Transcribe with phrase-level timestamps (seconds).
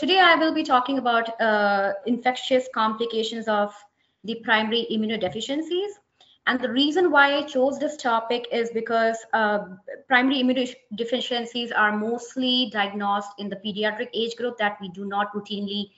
[0.00, 3.74] today I will be talking about uh, infectious complications of
[4.24, 5.90] the primary immunodeficiencies.
[6.46, 9.58] And the reason why I chose this topic is because uh,
[10.08, 15.90] primary immunodeficiencies are mostly diagnosed in the pediatric age group that we do not routinely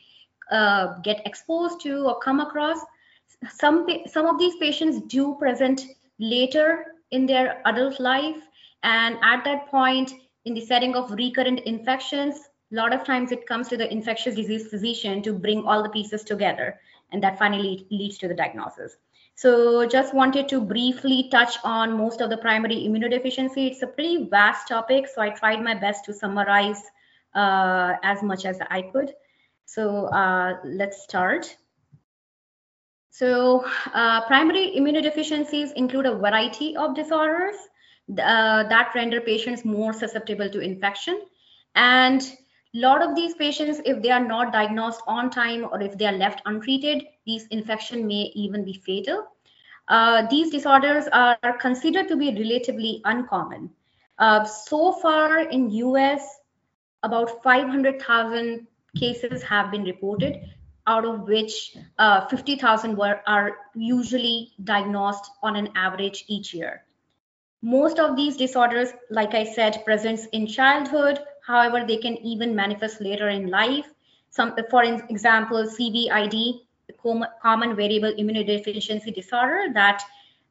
[0.51, 2.81] uh, get exposed to or come across.
[3.49, 5.81] Some, some of these patients do present
[6.19, 8.43] later in their adult life.
[8.83, 10.13] And at that point,
[10.45, 14.35] in the setting of recurrent infections, a lot of times it comes to the infectious
[14.35, 16.81] disease physician to bring all the pieces together.
[17.11, 18.97] And that finally leads to the diagnosis.
[19.35, 23.71] So just wanted to briefly touch on most of the primary immunodeficiency.
[23.71, 26.83] It's a pretty vast topic, so I tried my best to summarize
[27.35, 29.13] uh, as much as I could.
[29.67, 31.55] So uh, let's start.
[33.11, 37.57] So uh, primary immunodeficiencies include a variety of disorders
[38.11, 41.21] uh, that render patients more susceptible to infection.
[41.75, 42.23] And
[42.75, 46.07] a lot of these patients, if they are not diagnosed on time or if they
[46.07, 49.27] are left untreated, these infection may even be fatal.
[49.89, 53.71] Uh, these disorders are considered to be relatively uncommon.
[54.19, 56.41] Uh, so far in US,
[57.03, 58.67] about 500,000
[58.99, 60.41] cases have been reported,
[60.87, 66.85] out of which uh, 50,000 were are usually diagnosed on an average each year.
[67.63, 71.21] Most of these disorders, like I said, presents in childhood.
[71.53, 73.89] However, they can even manifest later in life.
[74.31, 76.95] Some, for example, CVID, the
[77.43, 80.03] common variable immunodeficiency disorder that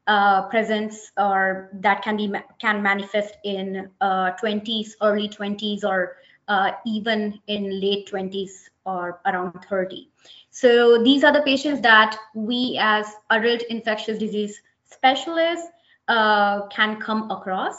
[0.05, 6.71] uh, presents or that can be can manifest in uh, 20s, early 20s, or uh,
[6.85, 10.07] even in late 20s or around 30.
[10.51, 15.67] So these are the patients that we as adult infectious disease specialists
[16.07, 17.75] uh, can come across.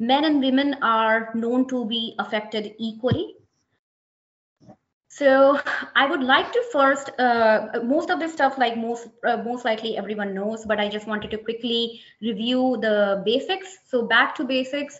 [0.00, 3.36] Men and women are known to be affected equally.
[5.08, 5.60] So
[5.94, 9.98] I would like to first, uh, most of this stuff, like most uh, most likely
[9.98, 13.78] everyone knows, but I just wanted to quickly review the basics.
[13.86, 14.98] So back to basics.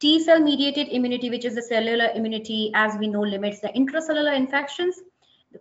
[0.00, 4.36] T cell mediated immunity, which is the cellular immunity, as we know, limits the intracellular
[4.36, 5.00] infections.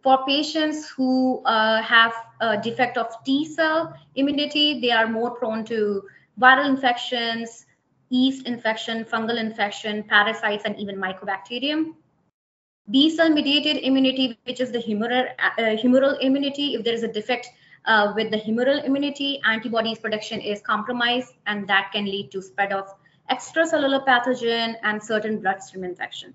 [0.04, 5.64] For patients who uh, have a defect of T cell immunity, they are more prone
[5.66, 6.04] to
[6.38, 7.66] viral infections,
[8.16, 11.94] yeast infection, fungal infection, parasites, and even mycobacterium.
[12.90, 17.08] B cell mediated immunity, which is the humoral, uh, humoral immunity, if there is a
[17.08, 17.48] defect
[17.86, 22.72] uh, with the humoral immunity, antibodies production is compromised, and that can lead to spread
[22.72, 22.94] of
[23.32, 26.34] extracellular pathogen and certain bloodstream infection.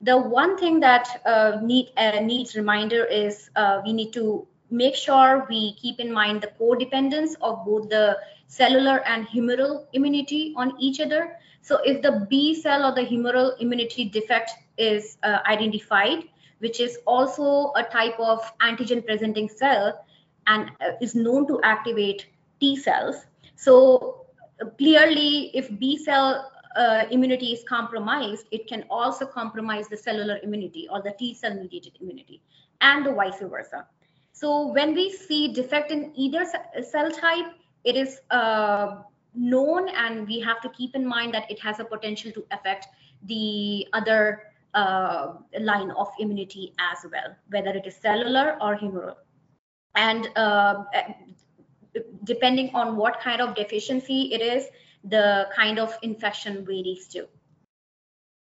[0.00, 4.94] The one thing that uh, need, uh, needs reminder is uh, we need to make
[4.94, 10.74] sure we keep in mind the codependence of both the cellular and humoral immunity on
[10.80, 11.36] each other.
[11.60, 16.24] So if the B cell or the humoral immunity defect is uh, identified,
[16.58, 20.04] which is also a type of antigen presenting cell
[20.46, 22.26] and uh, is known to activate
[22.58, 23.26] T cells.
[23.54, 24.26] So
[24.60, 30.38] uh, clearly, if B cell uh, immunity is compromised, it can also compromise the cellular
[30.42, 32.40] immunity or the T cell mediated immunity
[32.80, 33.86] and the vice versa.
[34.32, 36.46] So when we see defect in either
[36.82, 37.46] cell type,
[37.88, 39.02] it is uh,
[39.34, 42.86] known and we have to keep in mind that it has a potential to affect
[43.24, 44.42] the other
[44.74, 49.16] uh, line of immunity as well, whether it is cellular or humoral.
[49.94, 50.84] And uh,
[52.24, 54.66] depending on what kind of deficiency it is,
[55.04, 57.26] the kind of infection varies too.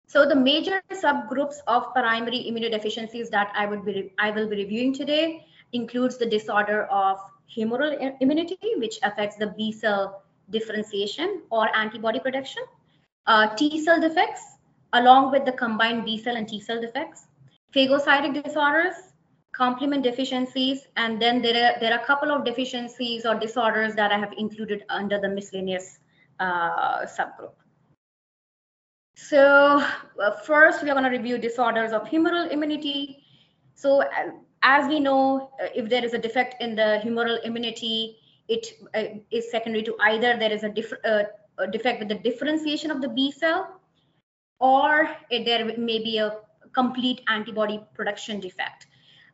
[0.07, 4.95] So the major subgroups of primary immunodeficiencies that I would be I will be reviewing
[4.95, 7.19] today includes the disorder of
[7.49, 12.63] humoral immunity, which affects the B cell differentiation or antibody production,
[13.27, 14.43] uh, T cell defects,
[14.93, 17.27] along with the combined B cell and T cell defects,
[17.75, 18.95] phagocytic disorders,
[19.53, 24.13] complement deficiencies, and then there are, there are a couple of deficiencies or disorders that
[24.13, 25.99] I have included under the miscellaneous
[26.41, 27.55] uh, subgroup.
[29.17, 29.85] So
[30.23, 33.23] uh, first, we are going to review disorders of humoral immunity.
[33.75, 34.33] So uh,
[34.65, 38.17] as we know, uh, if there is a defect in the humoral immunity,
[38.49, 40.73] it uh, is secondary to either there is a,
[41.09, 41.25] uh,
[41.59, 43.81] a, defect with the differentiation of the B cell,
[44.59, 46.39] or there may be a
[46.73, 48.87] complete antibody production defect.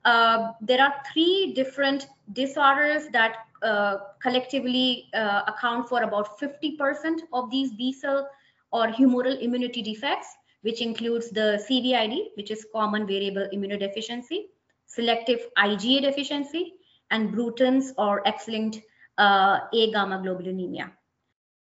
[0.04, 7.50] Uh, there are three different disorders that uh, collectively uh, account for about 50% of
[7.50, 8.28] these B cell
[8.72, 10.28] or humoral immunity defects,
[10.62, 14.46] which includes the CVID, which is common variable immunodeficiency,
[14.90, 16.74] selective IgA deficiency,
[17.10, 18.80] and Bruton's or X-linked
[19.18, 20.90] uh, A gamma globulinemia.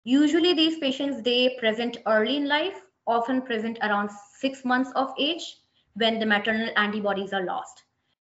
[0.04, 5.58] Usually these patients, they present early in life, often present around six months of age
[5.96, 7.84] when the maternal antibodies are lost.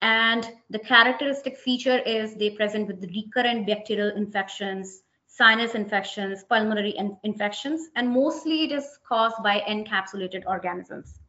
[0.01, 7.17] And the characteristic feature is they present with recurrent bacterial infections, sinus infections, pulmonary in
[7.23, 11.22] infections, and mostly it is caused by encapsulated organisms.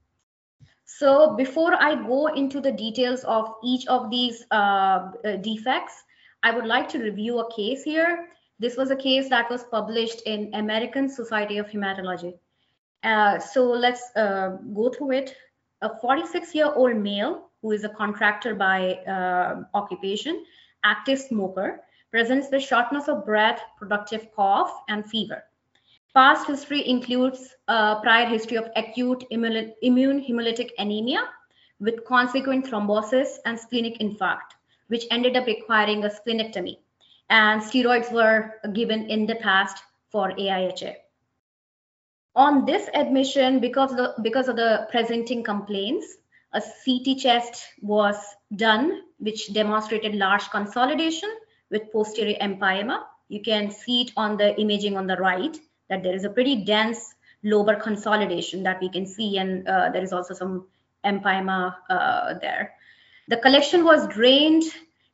[0.86, 6.04] So before I go into the details of each of these uh, uh, defects,
[6.44, 8.28] I would like to review a case here.
[8.60, 12.34] This was a case that was published in American Society of Hematology.
[13.04, 15.36] Uh, so let's uh, go through it.
[15.82, 20.46] A 46 year old male who is a contractor by uh, occupation,
[20.84, 21.82] active smoker,
[22.12, 25.44] presents with shortness of breath, productive cough, and fever.
[26.16, 31.28] Past history includes a prior history of acute immune hemolytic anemia
[31.80, 34.54] with consequent thrombosis and splenic infarct,
[34.90, 36.78] which ended up requiring a splenectomy.
[37.32, 40.94] And steroids were given in the past for AIHA.
[42.36, 46.06] On this admission, because of the, because of the presenting complaints,
[46.54, 48.16] a CT chest was
[48.56, 51.30] done, which demonstrated large consolidation
[51.72, 53.04] with posterior empyema.
[53.30, 55.58] You can see it on the imaging on the right,
[55.94, 57.14] that there is a pretty dense
[57.46, 60.66] lobar consolidation that we can see, and uh, there is also some
[61.06, 62.74] empyema uh, there.
[63.28, 64.64] The collection was drained,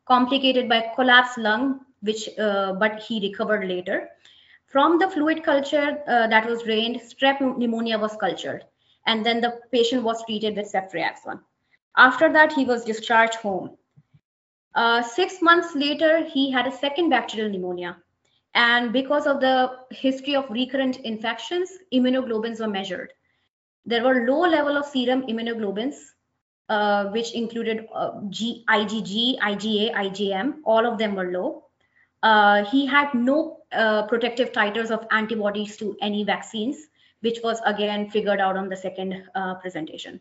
[0.05, 4.09] complicated by collapsed lung, which uh, but he recovered later.
[4.67, 8.65] From the fluid culture uh, that was drained, strep pneumonia was cultured
[9.05, 11.39] and then the patient was treated with ceftriaxone.
[11.97, 13.71] After that, he was discharged home.
[14.75, 17.97] Uh, six months later, he had a second bacterial pneumonia.
[18.53, 23.13] And because of the history of recurrent infections, immunoglobins were measured.
[23.85, 25.95] There were low level of serum immunoglobins,
[26.69, 30.55] uh, which included uh, G, IgG, IgA, IgM.
[30.63, 31.65] All of them were low.
[32.21, 36.77] Uh, he had no uh, protective titers of antibodies to any vaccines
[37.21, 40.19] which was again figured out on the second uh, presentation.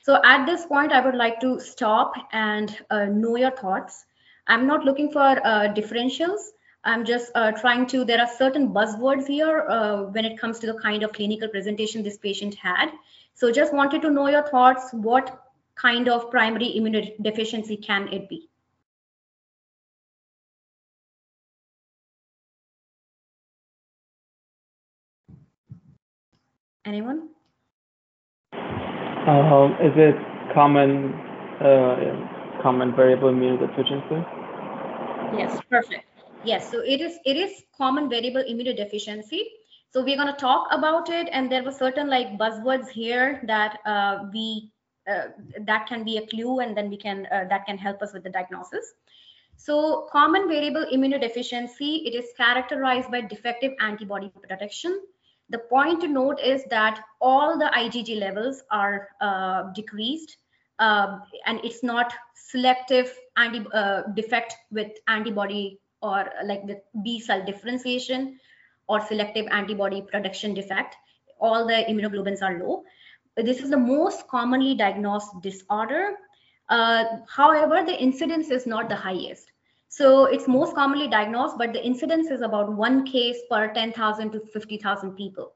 [0.00, 4.06] So at this point, I would like to stop and uh, know your thoughts.
[4.46, 5.36] I'm not looking for
[5.74, 6.40] differentials.
[6.88, 10.66] I'm just uh, trying to, there are certain buzzwords here uh, when it comes to
[10.66, 12.88] the kind of clinical presentation this patient had.
[13.34, 14.88] So just wanted to know your thoughts.
[14.92, 15.44] What
[15.74, 18.48] kind of primary immunodeficiency can it be?
[26.86, 27.28] Anyone?
[28.54, 30.16] Um, is it
[30.54, 31.12] common
[31.60, 34.24] uh, common variable immunodeficiency?
[35.36, 36.07] Yes, perfect.
[36.48, 39.42] Yes, so it is it is common variable immunodeficiency.
[39.90, 43.78] So we're going to talk about it, and there were certain like buzzwords here that
[43.86, 44.70] uh, we
[45.10, 45.28] uh,
[45.66, 48.24] that can be a clue, and then we can uh, that can help us with
[48.24, 48.94] the diagnosis.
[49.56, 55.00] So common variable immunodeficiency, it is characterized by defective antibody protection,
[55.50, 60.36] the point to note is that all the IgG levels are uh, decreased
[60.78, 67.44] uh, and it's not selective anti uh, defect with antibody or like with B cell
[67.44, 68.38] differentiation
[68.88, 70.96] or selective antibody production defect.
[71.40, 72.84] All the immunoglobulins are low.
[73.36, 76.14] This is the most commonly diagnosed disorder.
[76.68, 79.52] Uh, however, the incidence is not the highest.
[79.88, 84.40] So it's most commonly diagnosed, but the incidence is about one case per 10,000 to
[84.40, 85.52] 50,000 people.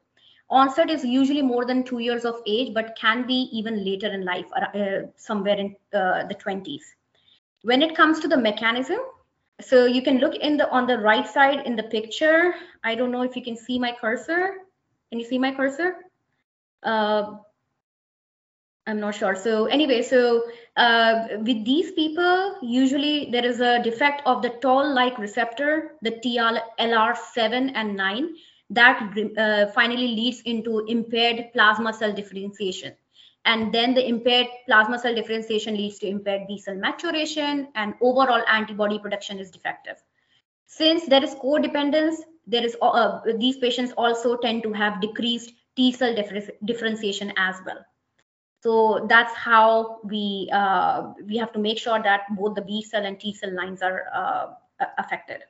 [0.48, 4.24] Onset is usually more than two years of age, but can be even later in
[4.24, 6.82] life, uh, somewhere in uh, the 20s.
[7.62, 8.98] When it comes to the mechanism,
[9.62, 12.54] so you can look in the on the right side in the picture.
[12.84, 14.54] I don't know if you can see my cursor.
[15.10, 15.96] Can you see my cursor?
[16.82, 17.36] Uh,
[18.86, 19.36] I'm not sure.
[19.36, 20.42] So anyway, so
[20.76, 27.72] uh, with these people, usually there is a defect of the toll-like receptor, the TLR7
[27.74, 28.28] and 9,
[28.70, 32.94] that uh, finally leads into impaired plasma cell differentiation.
[33.44, 38.42] And then the impaired plasma cell differentiation leads to impaired B cell maturation and overall
[38.48, 39.96] antibody production is defective.
[40.66, 45.92] Since there is codependence, there is uh, these patients also tend to have decreased T
[45.92, 47.84] cell differ differentiation as well.
[48.62, 53.04] So that's how we uh, we have to make sure that both the B cell
[53.04, 54.46] and T cell lines are uh,
[54.98, 55.42] affected.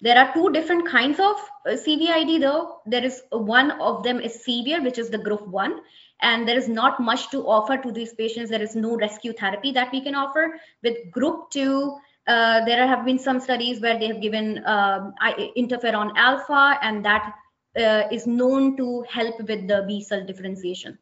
[0.00, 2.80] There are two different kinds of uh, CVID though.
[2.84, 5.80] There is one of them is severe, which is the group one,
[6.24, 8.50] and there is not much to offer to these patients.
[8.50, 10.58] There is no rescue therapy that we can offer.
[10.82, 15.14] With group two, uh, there have been some studies where they have given um,
[15.56, 17.34] interferon alpha, and that
[17.76, 20.98] uh, is known to help with the B cell differentiation.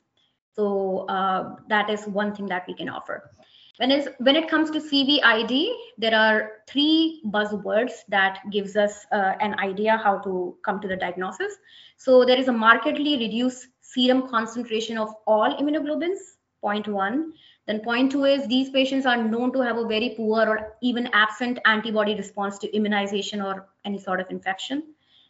[0.56, 3.30] So uh, that is one thing that we can offer.
[3.78, 9.96] When, it comes to CVID, there are three buzzwords that gives us uh, an idea
[9.96, 11.56] how to come to the diagnosis.
[11.96, 16.18] So there is a markedly reduced serum concentration of all immunoglobulins.
[16.60, 17.32] point one.
[17.66, 21.08] Then point two is these patients are known to have a very poor or even
[21.12, 24.82] absent antibody response to immunization or any sort of infection.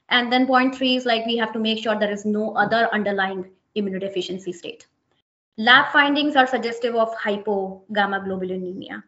[0.09, 2.89] And then point three is like we have to make sure there is no other
[2.93, 4.87] underlying immunodeficiency state.
[5.59, 9.03] Lab findings are suggestive of hypogammaglobulinemia.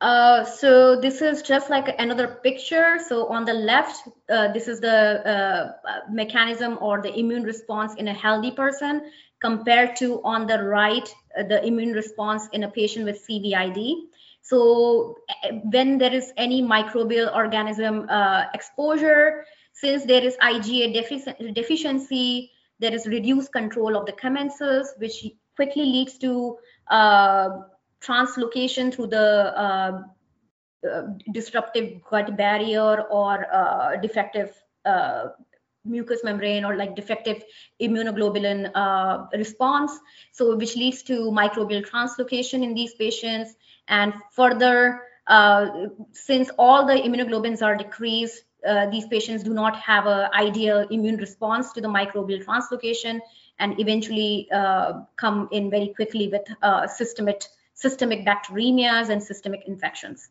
[0.00, 2.98] Uh, so this is just like another picture.
[3.08, 5.72] So on the left, uh, this is the uh,
[6.10, 11.42] mechanism or the immune response in a healthy person compared to on the right, uh,
[11.42, 13.94] the immune response in a patient with CVID.
[14.42, 21.54] So eh, when there is any microbial organism uh, exposure, since there is IgA defici
[21.54, 25.26] deficiency, there is reduced control of the commensals, which
[25.56, 26.56] quickly leads to
[26.88, 27.48] uh,
[28.00, 30.02] translocation through the uh,
[30.86, 31.02] uh,
[31.32, 35.30] disruptive gut barrier or uh, defective uh,
[35.84, 37.42] mucous membrane or like defective
[37.82, 39.90] immunoglobulin uh, response.
[40.30, 43.54] So which leads to microbial translocation in these patients.
[43.88, 48.44] And further uh, since all the immunoglobulins are decreased
[48.90, 53.20] these patients do not have an ideal immune response to the microbial translocation
[53.58, 54.48] and eventually
[55.16, 56.42] come in very quickly with
[56.90, 57.42] systemic
[57.78, 60.28] systemic bacteremias and systemic infections.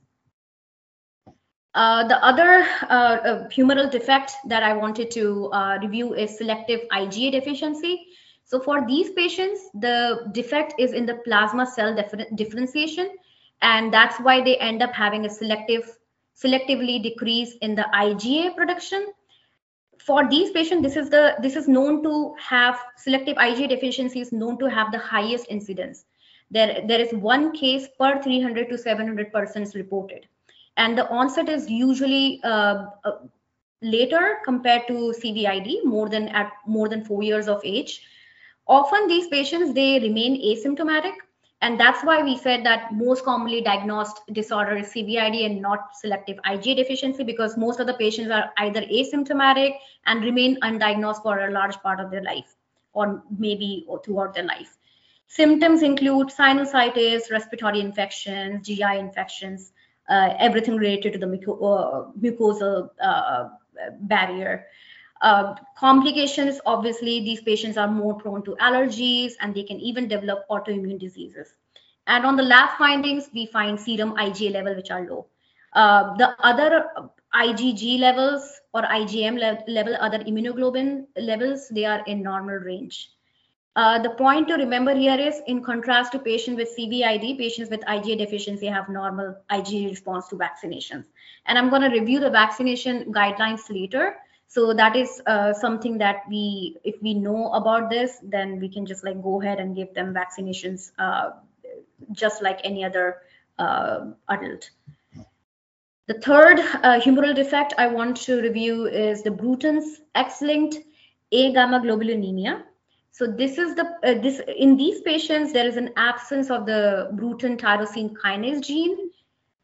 [1.73, 6.81] Uh, the other uh, uh, humoral defect that I wanted to uh, review is selective
[6.91, 8.07] IgA deficiency.
[8.43, 11.95] So for these patients, the defect is in the plasma cell
[12.35, 13.11] differentiation,
[13.61, 15.97] and that's why they end up having a selective,
[16.35, 19.05] selectively decrease in the IgA production.
[19.99, 24.31] For these patients, this is the this is known to have selective IgA deficiency is
[24.31, 26.05] known to have the highest incidence
[26.49, 30.27] there, there is one case per 300 to 700 persons reported.
[30.77, 33.11] And the onset is usually uh, uh,
[33.81, 38.01] later compared to CVID, more than at more than four years of age.
[38.67, 41.13] Often these patients, they remain asymptomatic.
[41.61, 46.37] And that's why we said that most commonly diagnosed disorder is CVID and not selective
[46.45, 49.73] IgA deficiency because most of the patients are either asymptomatic
[50.05, 52.55] and remain undiagnosed for a large part of their life
[52.93, 54.76] or maybe throughout their life.
[55.27, 59.71] Symptoms include sinusitis, respiratory infections, GI infections,
[60.09, 63.49] uh, everything related to the uh, mucosal uh,
[64.01, 64.65] barrier.
[65.21, 70.47] Uh, complications, obviously, these patients are more prone to allergies and they can even develop
[70.49, 71.55] autoimmune diseases.
[72.05, 75.27] And on the lab findings, we find serum IgA level, which are low.
[75.73, 76.85] Uh, the other
[77.35, 83.11] IgG levels or IgM le level, other immunoglobulin levels, they are in normal range.
[83.77, 87.81] Uh, the point to remember here is in contrast to patients with CVID, patients with
[87.81, 91.05] IgA deficiency have normal IgA response to vaccinations.
[91.45, 94.15] And I'm going to review the vaccination guidelines later.
[94.47, 98.83] So that is uh, something that we, if we know about this, then we can
[98.83, 101.33] just like go ahead and give them vaccinations uh,
[102.13, 103.17] just like any other
[103.59, 104.71] uh, adult.
[106.07, 110.77] The third uh, humoral defect I want to review is the Bruton's X-linked
[111.31, 112.63] A-gamma globulinemia.
[113.17, 117.09] So this is the uh, this in these patients there is an absence of the
[117.13, 119.09] Bruton tyrosine kinase gene.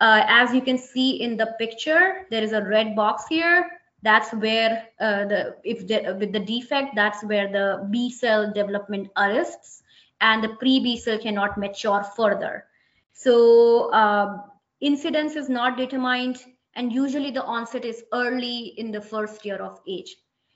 [0.02, 3.70] Uh, as you can see in the picture, there is a red box here.
[4.02, 9.12] That's where uh, the if the, with the defect, that's where the B cell development
[9.18, 9.84] arrests,
[10.20, 12.66] and the pre B cell cannot mature further.
[13.14, 14.42] So uh,
[14.82, 16.44] incidence is not determined,
[16.74, 20.16] and usually the onset is early in the first year of age.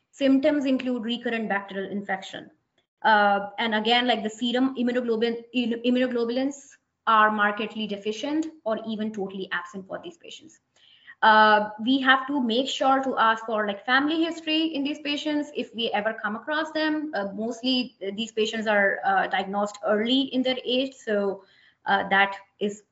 [0.10, 2.50] Symptoms include recurrent bacterial infection.
[3.04, 6.56] Uh, and again, like the serum immunoglobulin, immunoglobulins
[7.08, 10.60] are markedly deficient or even totally absent for these patients.
[11.22, 15.50] Uh, we have to make sure to ask for like family history in these patients
[15.56, 17.12] if we ever come across them.
[17.16, 21.42] Uh, mostly uh, these patients are uh, diagnosed early in their age, so
[21.86, 22.84] uh, that is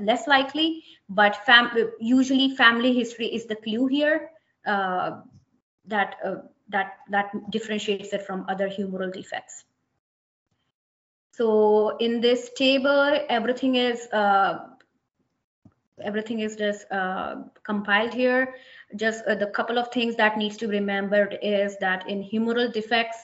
[0.00, 0.82] less likely.
[1.08, 1.70] But fam
[2.00, 4.30] usually family history is the clue here
[5.86, 6.16] that
[6.68, 9.64] that that differentiates it from other humoral defects.
[11.32, 14.68] So in this table, everything is uh,
[16.02, 18.54] everything is just uh, compiled here.
[18.96, 22.72] Just uh, the couple of things that needs to be remembered is that in humoral
[22.72, 23.18] defects,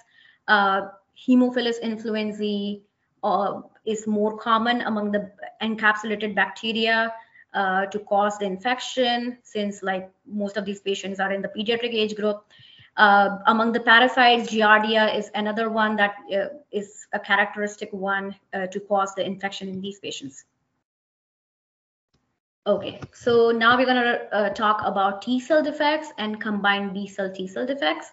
[0.49, 0.89] uh,
[1.27, 2.83] Haemophilus influenzae
[3.23, 5.31] uh, is more common among the
[5.63, 7.13] encapsulated bacteria
[7.55, 11.93] uh, to cause the infection, since like most of these patients are in the pediatric
[11.93, 12.45] age group.
[12.97, 18.67] Uh, among the parasites, Giardia is another one that uh, is a characteristic one uh,
[18.67, 20.45] to cause the infection in these patients.
[22.67, 27.09] Okay, so now we're going to uh, talk about T cell defects and combined B
[27.09, 28.13] cell T cell defects.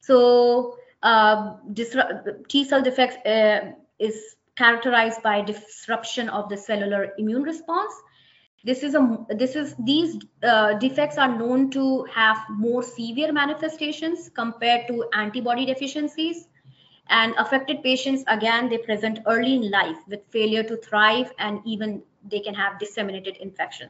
[0.00, 1.54] So uh,
[2.48, 7.94] T cell defects, uh, is characterized by disruption of the cellular immune response.
[8.68, 14.30] This is a this is these uh, defects are known to have more severe manifestations
[14.34, 16.48] compared to antibody deficiencies.
[17.08, 22.02] And affected patients, again, they present early in life with failure to thrive, and even
[22.32, 23.88] they can have disseminated infection.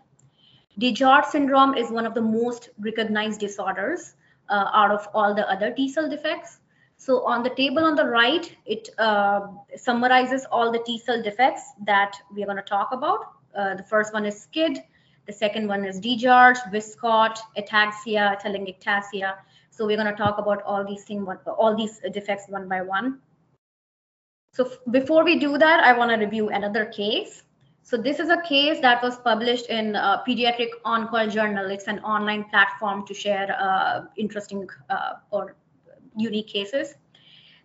[0.80, 4.14] DiGeorge syndrome is one of the most recognized disorders
[4.48, 6.60] uh, out of all the other T cell defects.
[6.98, 9.40] So on the table on the right, it uh,
[9.74, 13.37] summarizes all the T cell defects that we're going to talk about.
[13.58, 14.78] Uh, the first one is SCID.
[15.26, 19.34] The second one is DiGeorge, Wiskott, ataxia, telangiectasia.
[19.70, 23.18] So we're going to talk about all these things, all these defects one by one.
[24.54, 27.42] So before we do that, I want to review another case.
[27.82, 31.70] So this is a case that was published in uh, Pediatric On-Call Journal.
[31.70, 35.56] It's an online platform to share uh, interesting uh, or
[36.16, 36.94] unique cases.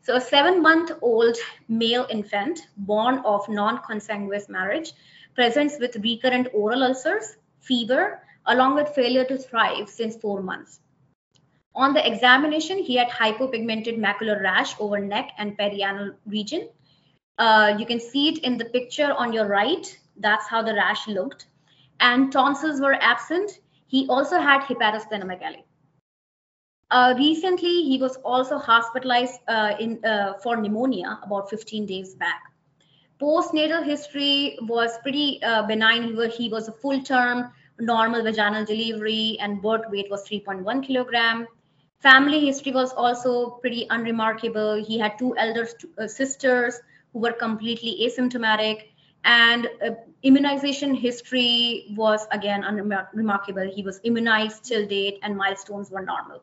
[0.02, 1.38] So a seven-month-old
[1.70, 4.94] male infant born of non-consanguineous marriage
[5.36, 10.80] presents with recurrent oral ulcers, fever, along with failure to thrive since four months.
[11.76, 16.70] On the examination, he had hypopigmented macular rash over neck and perianal region.
[17.40, 19.98] Uh, you can see it in the picture on your right.
[20.18, 21.48] That's how the rash looked.
[22.00, 23.60] And tonsils were absent.
[23.88, 25.64] He also had hepatosplenomegaly.
[26.92, 32.53] Uh, recently, he was also hospitalized uh, in, uh, for pneumonia about 15 days back.
[33.24, 36.04] Postnatal history was pretty uh, benign.
[36.04, 40.86] He was, he was a full term normal vaginal delivery and birth weight was 3.1
[40.86, 41.48] kilogram.
[42.02, 44.76] Family history was also pretty unremarkable.
[44.84, 46.82] He had two elder uh, sisters
[47.14, 48.90] who were completely asymptomatic
[49.24, 49.92] and uh,
[50.24, 53.72] immunization history was again unremarkable.
[53.74, 56.42] He was immunized till date and milestones were normal.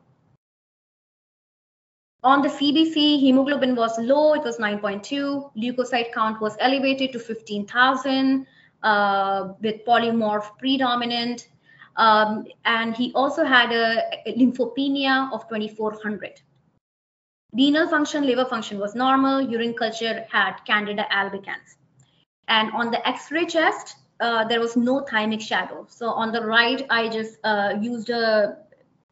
[2.23, 5.51] On the CBC, hemoglobin was low, it was 9.2.
[5.57, 8.45] Leukocyte count was elevated to 15,000
[8.83, 11.47] uh, with polymorph predominant.
[11.95, 16.41] Um, and he also had a, a lymphopenia of 2400.
[17.53, 19.41] Renal function, liver function was normal.
[19.41, 21.75] Urine culture had Candida albicans.
[22.47, 25.87] And on the X-ray chest, uh, there was no thymic shadow.
[25.89, 28.57] So on the right, I just uh, used a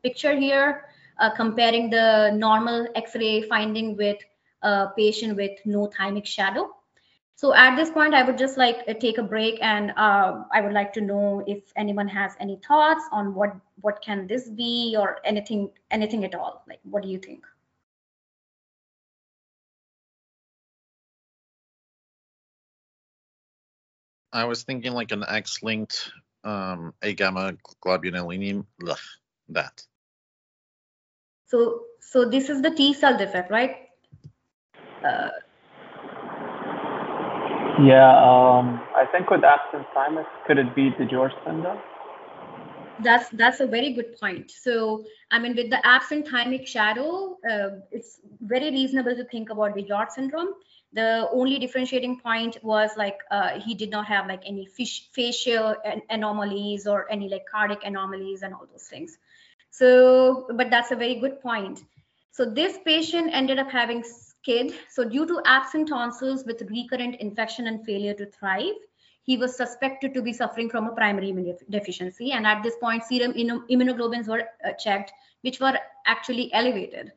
[0.04, 0.89] picture here
[1.20, 4.18] uh, comparing the normal X-ray finding with
[4.62, 6.70] a patient with no thymic shadow.
[7.36, 10.60] So at this point, I would just like uh, take a break and uh, I
[10.60, 14.96] would like to know if anyone has any thoughts on what what can this be
[15.00, 16.64] or anything anything at all.
[16.68, 17.46] Like, what do you think?
[24.34, 26.12] I was thinking like an X-linked
[26.44, 27.54] um, A gamma
[27.84, 28.66] globulinemia,
[29.50, 29.89] that.
[31.50, 33.90] So, so this is the T cell defect, right?
[35.04, 35.30] Uh,
[37.82, 41.80] yeah, um, I think with absent thymus, could it be DiGeorge syndrome?
[43.02, 44.52] That's that's a very good point.
[44.52, 49.76] So, I mean, with the absent thymic shadow, uh, it's very reasonable to think about
[49.76, 50.50] DiGeorge syndrome.
[50.94, 55.76] The only differentiating point was like uh, he did not have like any fish, facial
[56.10, 59.18] anomalies or any like cardiac anomalies and all those things.
[59.72, 61.84] So, but that's a very good point.
[62.32, 64.74] So this patient ended up having SCID.
[64.90, 68.76] So due to absent tonsils with recurrent infection and failure to thrive,
[69.24, 72.32] he was suspected to be suffering from a primary deficiency.
[72.32, 75.78] And at this point, serum immunoglobulins were uh, checked, which were
[76.08, 77.12] actually elevated.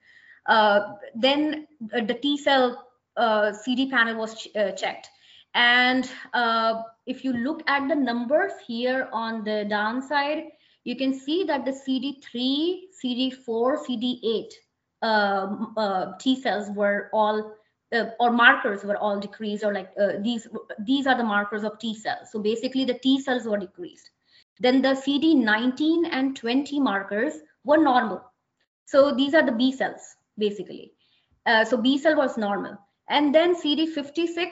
[0.46, 2.86] Uh, then uh, the T cell
[3.16, 5.08] uh, CD panel was ch uh, checked.
[5.54, 10.44] And uh, if you look at the numbers here on the downside,
[10.84, 14.52] you can see that the CD3, CD4, CD8
[15.02, 17.54] um, uh, T cells were all
[17.92, 20.46] uh, or markers were all decreased or like uh, these
[20.86, 22.30] these are the markers of T cells.
[22.30, 24.10] So basically the T cells were decreased.
[24.60, 28.22] Then the CD19 and 20 markers were normal.
[28.86, 30.92] So these are the B cells basically.
[31.46, 32.78] Uh, so B cell was normal.
[33.08, 34.50] And then CD56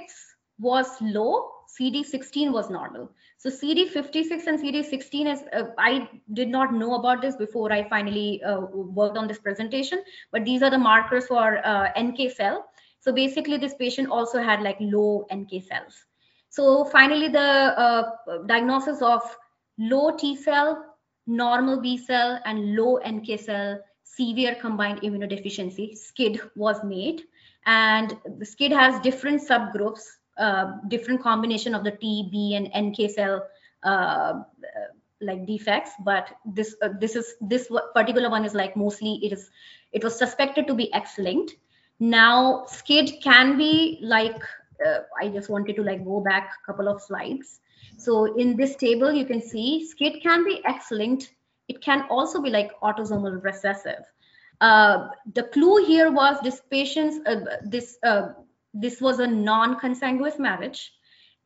[0.58, 3.11] was low, CD16 was normal.
[3.38, 8.42] So CD56 and CD16 is, uh, I did not know about this before I finally
[8.42, 10.02] uh, worked on this presentation,
[10.33, 12.66] but these are the markers for uh, NK cell.
[13.00, 16.04] So basically this patient also had like low NK cells.
[16.50, 18.11] So finally the uh,
[18.46, 19.22] diagnosis of
[19.78, 20.85] low T cell,
[21.26, 27.22] normal B cell and low NK cell severe combined immunodeficiency, SCID was made.
[27.64, 30.02] And the SCID has different subgroups
[30.40, 33.46] uh, different combination of the T, B, and NK cell
[33.83, 34.40] uh,
[35.20, 35.90] like defects.
[36.03, 39.50] But this uh, this is this particular one is like mostly it is
[39.92, 41.57] it was suspected to be X-linked.
[41.98, 44.42] Now SCID can be like
[44.85, 47.61] uh, I just wanted to like go back a couple of slides.
[47.98, 51.35] So in this table, you can see SCID can be X-linked.
[51.68, 54.05] It can also be like autosomal recessive.
[54.61, 57.18] Uh, the clue here was this patient's,
[57.64, 57.98] this,
[58.74, 60.92] this was a non-consanguineous marriage.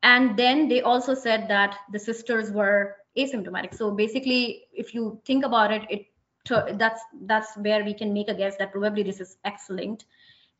[0.02, 3.74] And then they also said that the sisters were asymptomatic.
[3.74, 6.06] So basically, if you think about it, it
[6.78, 10.04] that's that's where we can make a guess that probably this is X-linked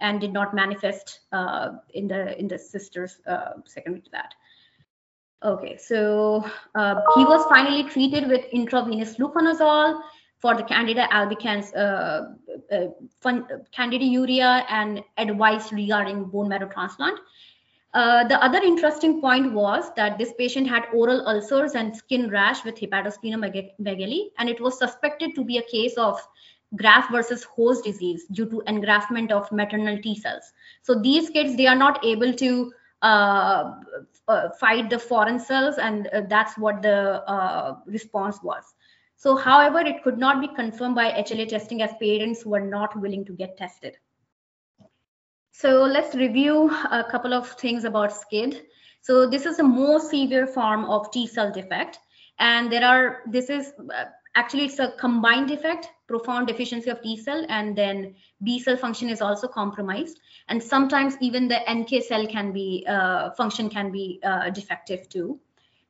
[0.01, 4.35] and did not manifest uh, in the in the sisters uh, secondary to that.
[5.43, 6.43] Okay, so
[6.75, 10.01] uh, he was finally treated with intravenous fluconazole
[10.45, 12.35] for the Candida albicans, uh,
[12.71, 12.89] uh,
[13.23, 17.19] fun, candidiuria, and advice regarding bone marrow transplant.
[17.95, 22.63] Uh, the other interesting point was that this patient had oral ulcers and skin rash
[22.63, 26.21] with hepatosplenomegaly, and it was suspected to be a case of
[26.77, 30.53] graft versus host disease due to engraftment of maternal T cells.
[30.83, 33.77] So these kids, they are not able to uh,
[34.29, 38.74] uh, fight the foreign cells, and uh, that's what the uh, response was.
[39.25, 43.25] So, however, it could not be confirmed by HLA testing as parents were not willing
[43.25, 43.97] to get tested.
[45.51, 48.61] So let's review a couple of things about SCID.
[49.01, 52.01] So this is a more severe form of T cell defect.
[52.39, 57.17] And there are, this is uh, actually it's a combined defect, profound deficiency of T
[57.17, 60.21] cell, and then B cell function is also compromised.
[60.49, 65.41] And sometimes even the NK cell can be, uh, function can be uh, defective too.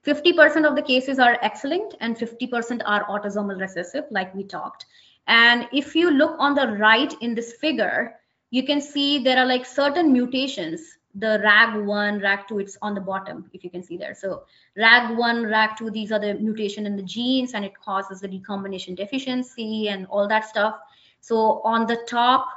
[0.06, 4.86] 50% of the cases are X-linked and 50% are autosomal recessive, like we talked.
[5.26, 8.16] And if you look on the right in this figure,
[8.50, 10.80] you can see there are like certain mutations.
[11.16, 14.14] The rag1 rag2 it's on the bottom if you can see there.
[14.14, 14.44] So
[14.76, 19.88] rag1 rag2 these are the mutation in the genes and it causes the recombination deficiency
[19.88, 20.74] and all that stuff.
[21.20, 22.48] So on the top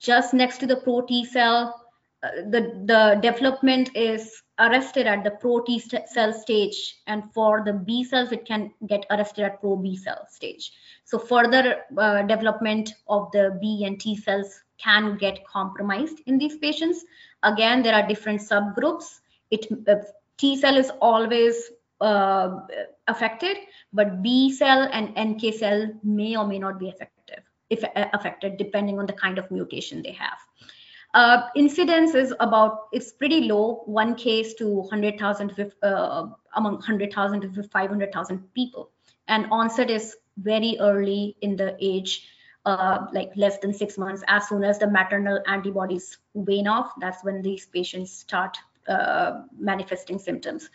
[0.00, 1.87] just next to the pro t cell
[2.22, 8.02] the the development is arrested at the pro T cell stage, and for the B
[8.02, 10.72] cells, it can get arrested at pro B cell stage.
[11.04, 16.56] So further uh, development of the B and T cells can get compromised in these
[16.56, 17.04] patients.
[17.42, 19.20] Again, there are different subgroups.
[19.50, 19.96] It uh,
[20.38, 22.60] T cell is always uh,
[23.06, 23.58] affected,
[23.92, 28.56] but B cell and NK cell may or may not be effective, if uh, affected,
[28.56, 30.38] depending on the kind of mutation they have.
[31.14, 37.62] Uh, incidence is about it's pretty low, one case to 100,000 uh, among 100,000 to
[37.62, 38.90] 500,000 people,
[39.26, 42.28] and onset is very early in the age
[42.68, 47.24] uh, like less than six months, as soon as the maternal antibodies wane off, that's
[47.24, 50.68] when these patients start uh, manifesting symptoms.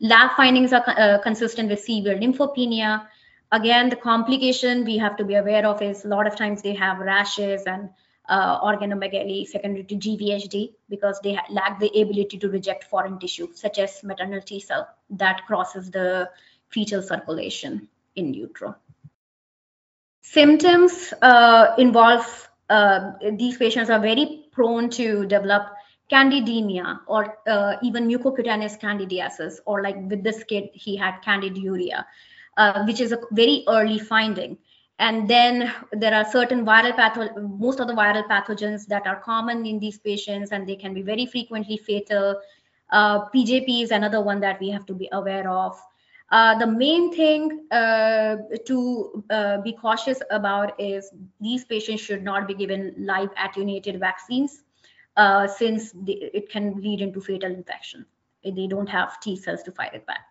[0.00, 3.06] Lab findings are uh, consistent with severe lymphopenia.
[3.52, 6.74] Again, the complication we have to be aware of is a lot of times they
[6.74, 7.90] have rashes and
[8.28, 13.78] uh, organomegaly secondary to GVHD because they lack the ability to reject foreign tissue, such
[13.78, 16.30] as maternal T cell that crosses the
[16.68, 18.76] fetal circulation in utero.
[20.22, 25.68] Symptoms uh, involve uh, these patients are very prone to develop
[26.12, 32.04] candidemia or uh, even mucocutaneous candidiasis, or like with this kid, he had candidiuria,
[32.56, 34.58] uh, which is a very early finding.
[34.98, 39.64] And then there are certain viral patho- most of the viral pathogens that are common
[39.64, 42.40] in these patients, and they can be very frequently fatal.
[42.90, 45.80] Uh, PJP is another one that we have to be aware of.
[46.30, 52.46] Uh, the main thing uh, to uh, be cautious about is these patients should not
[52.46, 54.62] be given live attenuated vaccines
[55.16, 58.04] uh, since they, it can lead into fatal infection.
[58.44, 60.27] They don't have T cells to fight it back.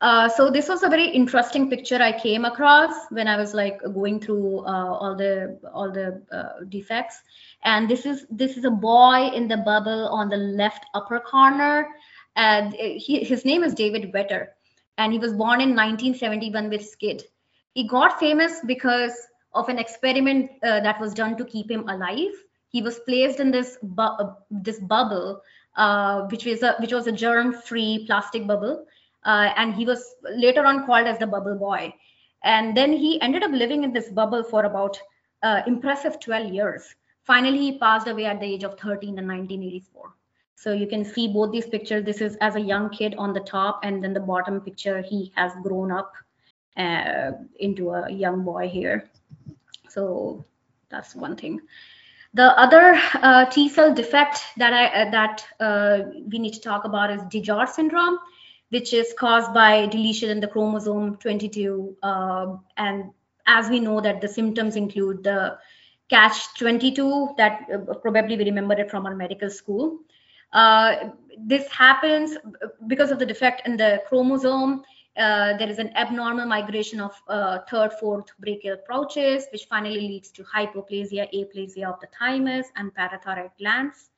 [0.00, 3.82] Uh, so this was a very interesting picture I came across when I was like
[3.82, 6.22] going through all the all the
[6.68, 7.20] defects.
[7.64, 11.88] And this is this is a boy in the bubble on the left upper corner
[12.38, 14.46] and he, his name is David Vetter,
[14.96, 17.22] and he was born in 1971 with SCID.
[17.74, 19.12] He got famous because
[19.54, 22.32] of an experiment uh, that was done to keep him alive.
[22.68, 25.42] He was placed in this bu uh, this bubble,
[25.76, 28.86] uh, which was a which was a germ-free plastic bubble,
[29.28, 31.94] uh, and he was later on called as the Bubble Boy.
[32.42, 34.98] And then he ended up living in this bubble for about
[35.42, 36.94] uh, impressive 12 years.
[37.24, 40.14] Finally, he passed away at the age of 13 in 1984.
[40.56, 42.04] So you can see both these pictures.
[42.04, 45.30] This is as a young kid on the top, and then the bottom picture, he
[45.36, 46.12] has grown up
[46.76, 49.10] uh, into a young boy here.
[49.90, 50.46] So
[50.90, 51.60] that's one thing.
[52.34, 55.98] The other uh, T cell defect that I uh, that uh,
[56.30, 58.18] we need to talk about is DiGeorge syndrome,
[58.70, 61.96] which is caused by deletion in the chromosome 22.
[62.02, 63.10] Uh, and
[63.46, 65.58] as we know that the symptoms include the
[66.10, 69.98] catch 22 that uh, probably we remember it from our medical school
[70.52, 72.36] Uh, this happens
[72.86, 74.82] because of the defect in the chromosome.
[75.16, 80.30] Uh, there is an abnormal migration of uh, third, fourth branchial pouches, which finally leads
[80.30, 84.10] to hypoplasia, aplasia of the thymus and parathyroid glands.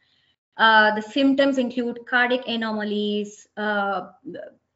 [0.56, 4.08] Uh, the symptoms include cardiac anomalies, uh,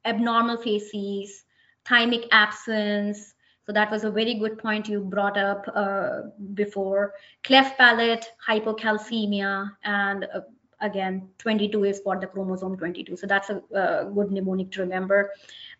[0.04, 1.44] abnormal facies,
[1.84, 3.34] thymic absence.
[3.66, 6.22] So that was a very good point you brought up uh,
[6.54, 7.14] before.
[7.42, 10.40] Cleft palate, hypocalcemia, and uh,
[10.80, 15.30] again 22 is for the chromosome 22 so that's a uh, good mnemonic to remember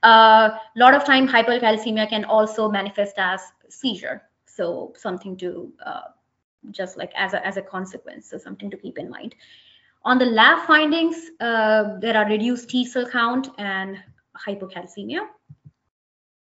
[0.05, 5.71] a uh, lot of time hypocalcemia can also manifest as seizure so something to
[6.71, 9.35] just like as a, as a consequence so something to keep in mind
[10.05, 13.99] on the lab findings uh, there are reduced t cell count and
[14.47, 15.27] hypocalcemia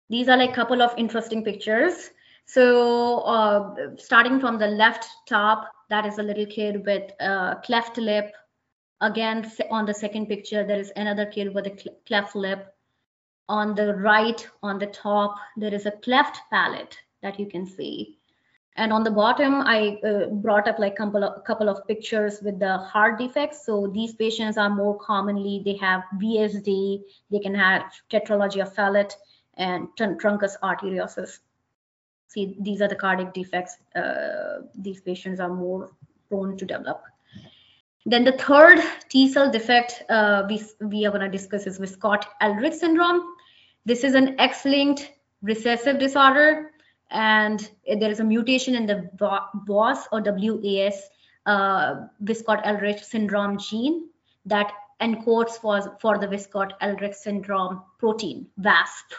[0.08, 2.10] these are like a couple of interesting pictures
[2.46, 7.96] so uh, starting from the left top that is a little kid with a cleft
[7.98, 8.32] lip.
[9.00, 12.72] Again, on the second picture, there is another kid with a cleft lip.
[13.48, 18.18] On the right, on the top, there is a cleft palate that you can see.
[18.76, 22.58] And on the bottom, I uh, brought up like couple of, couple of pictures with
[22.58, 23.64] the heart defects.
[23.64, 29.16] So these patients are more commonly, they have VSD, they can have tetralogy of Fallot
[29.56, 31.38] and truncus arteriosus
[32.36, 35.90] see these are the cardiac defects uh, these patients are more
[36.28, 37.02] prone to develop.
[38.04, 42.74] Then the third T cell defect uh, we, we are going to discuss is Wiskott-Aldrich
[42.74, 43.22] syndrome.
[43.84, 45.12] This is an X-linked
[45.42, 46.72] recessive disorder,
[47.10, 49.08] and there is a mutation in the
[49.66, 51.08] WAS or WAS
[51.46, 54.08] uh, Wiskott-Aldrich syndrome gene
[54.44, 59.12] that encodes for, for the Wiskott-Aldrich syndrome protein, WASP.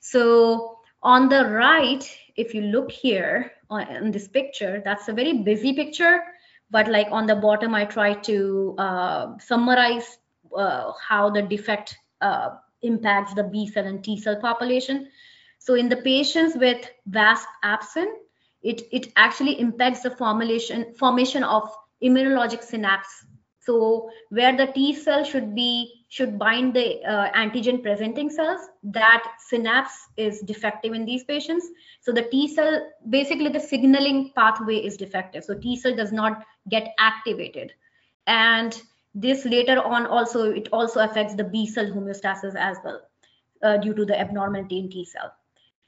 [0.00, 2.04] So on the right,
[2.36, 6.22] if you look here on, in this picture, that's a very busy picture.
[6.70, 10.18] But like on the bottom, I try to uh, summarize
[10.56, 12.50] uh, how the defect uh,
[12.82, 15.08] impacts the B cell and T cell population.
[15.60, 18.10] So in the patients with WASP absent,
[18.62, 21.70] it, it actually impacts the formulation formation of
[22.02, 23.26] immunologic synapse.
[23.60, 28.60] So where the T cell should be should bind the uh, antigen presenting cells.
[28.82, 31.68] That synapse is defective in these patients.
[32.00, 35.44] So the T cell, basically the signaling pathway is defective.
[35.44, 37.72] So T cell does not get activated.
[38.26, 38.80] And
[39.14, 43.02] this later on also, it also affects the B cell homeostasis as well
[43.62, 45.32] uh, due to the abnormality in T cell.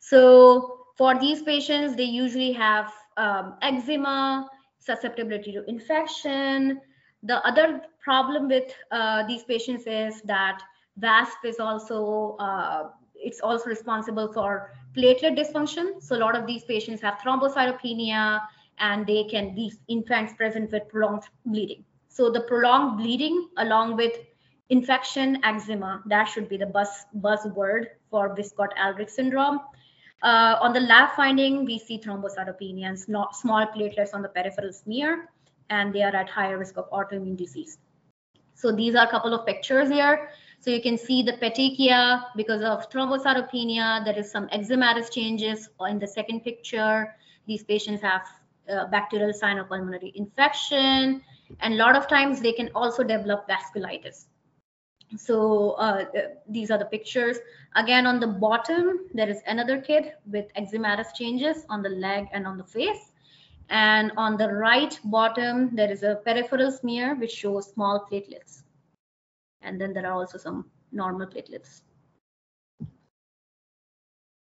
[0.02, 6.80] So for these patients, they usually have um, eczema, susceptibility to infection,
[7.22, 10.60] the other problem with uh, these patients is that
[11.00, 16.02] WASP is also uh, it's also responsible for platelet dysfunction.
[16.02, 18.40] So a lot of these patients have thrombocytopenia
[18.78, 21.84] and they can these infants present with prolonged bleeding.
[22.08, 24.12] So the prolonged bleeding along with
[24.70, 29.60] infection, eczema, that should be the buzz buzzword for Wiskott-Aldrich syndrome.
[30.22, 35.28] Uh, on the lab finding, we see thrombocytopenia and small platelets on the peripheral smear
[35.70, 37.78] and they are at higher risk of autoimmune disease.
[38.54, 40.28] So these are a couple of pictures here.
[40.60, 44.04] So you can see the petechia because of thrombocytopenia.
[44.04, 47.16] There is some eczematous changes in the second picture.
[47.48, 48.22] These patients have
[48.70, 49.32] uh, bacterial
[49.68, 51.22] pulmonary infection.
[51.58, 54.26] And a lot of times they can also develop vasculitis.
[55.16, 56.04] So uh,
[56.48, 57.38] these are the pictures.
[57.76, 62.46] Again, on the bottom, there is another kid with eczematous changes on the leg and
[62.46, 63.12] on the face.
[63.68, 68.62] And on the right bottom, there is a peripheral smear which shows small platelets.
[69.62, 71.82] And then there are also some normal platelets.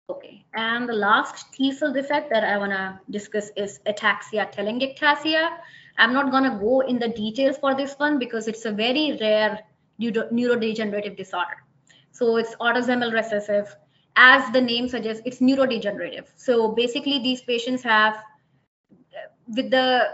[0.08, 5.58] Okay, and the last T cell defect that I want to discuss is ataxia telangiectasia.
[5.98, 9.18] I'm not going to go in the details for this one because it's a very
[9.20, 9.58] rare
[10.00, 11.56] neurodegenerative disorder.
[12.12, 13.76] So it's autosomal recessive.
[14.16, 16.26] As the name suggests, it's neurodegenerative.
[16.36, 18.16] So basically, these patients have
[19.48, 20.08] with the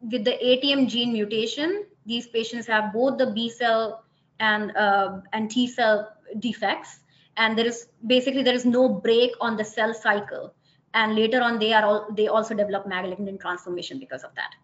[0.00, 4.04] with the ATM gene mutation, these patients have both the B cell
[4.40, 7.00] and uh, and T cell defects,
[7.36, 10.54] and there is basically there is no break on the cell cycle,
[10.94, 14.54] and later on they are all they also develop malignant transformation because of that.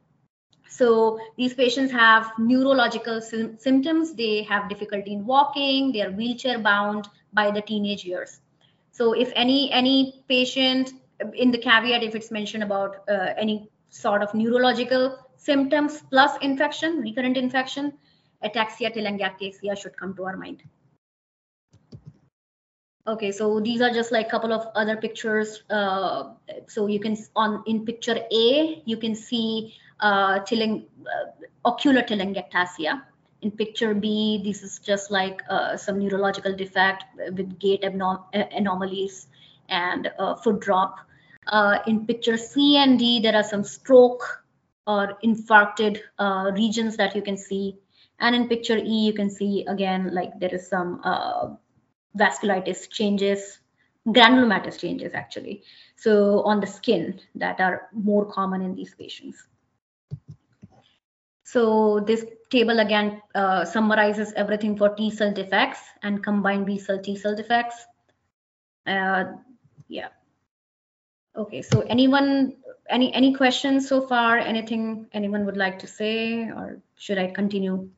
[0.75, 4.15] So these patients have neurological symptoms.
[4.15, 5.93] They have difficulty in walking.
[5.93, 8.41] They are wheelchair bound by the teenage years.
[8.91, 10.91] So if any any patient
[11.33, 17.01] in the caveat, if it's mentioned about uh, any sort of neurological symptoms plus infection,
[17.03, 17.93] recurrent infection,
[18.43, 20.65] ataxia telangiectasia should come to our mind.
[23.07, 25.63] Okay, so these are just like a couple of other pictures.
[25.71, 26.31] Uh,
[26.67, 31.31] so you can on in picture A, you can see uh, telang, uh,
[31.65, 33.03] ocular telangiectasia.
[33.43, 39.29] In picture B, this is just like uh, some neurological defect with gait abnorm- anomalies
[39.69, 41.01] and uh, foot drop.
[41.47, 44.45] Uh, in picture C and D, there are some stroke
[44.87, 47.77] or infarcted uh, regions that you can see.
[48.19, 51.49] And in picture E, you can see again, like there is some uh,
[52.19, 53.59] vasculitis changes,
[54.07, 55.63] granulomatous changes actually.
[55.97, 59.49] So on the skin that are more common in these patients.
[61.55, 66.99] So this table again uh, summarizes everything for T cell defects and combined B cell
[66.99, 67.77] T cell defects.
[68.85, 69.25] Uh,
[69.87, 70.09] yeah.
[71.37, 72.57] Okay, so anyone,
[72.91, 74.37] any any questions so far?
[74.37, 77.89] Anything anyone would like to say, or should I continue?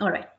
[0.00, 0.30] All right.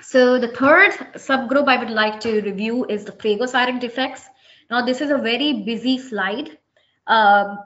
[0.00, 4.28] So the third subgroup I would like to review is the phagocytic defects.
[4.70, 6.56] Now this is a very busy slide.
[7.04, 7.56] Uh,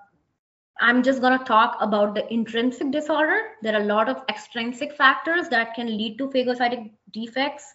[0.80, 3.52] I'm just going to talk about the intrinsic disorder.
[3.62, 7.74] There are a lot of extrinsic factors that can lead to phagocytic defects,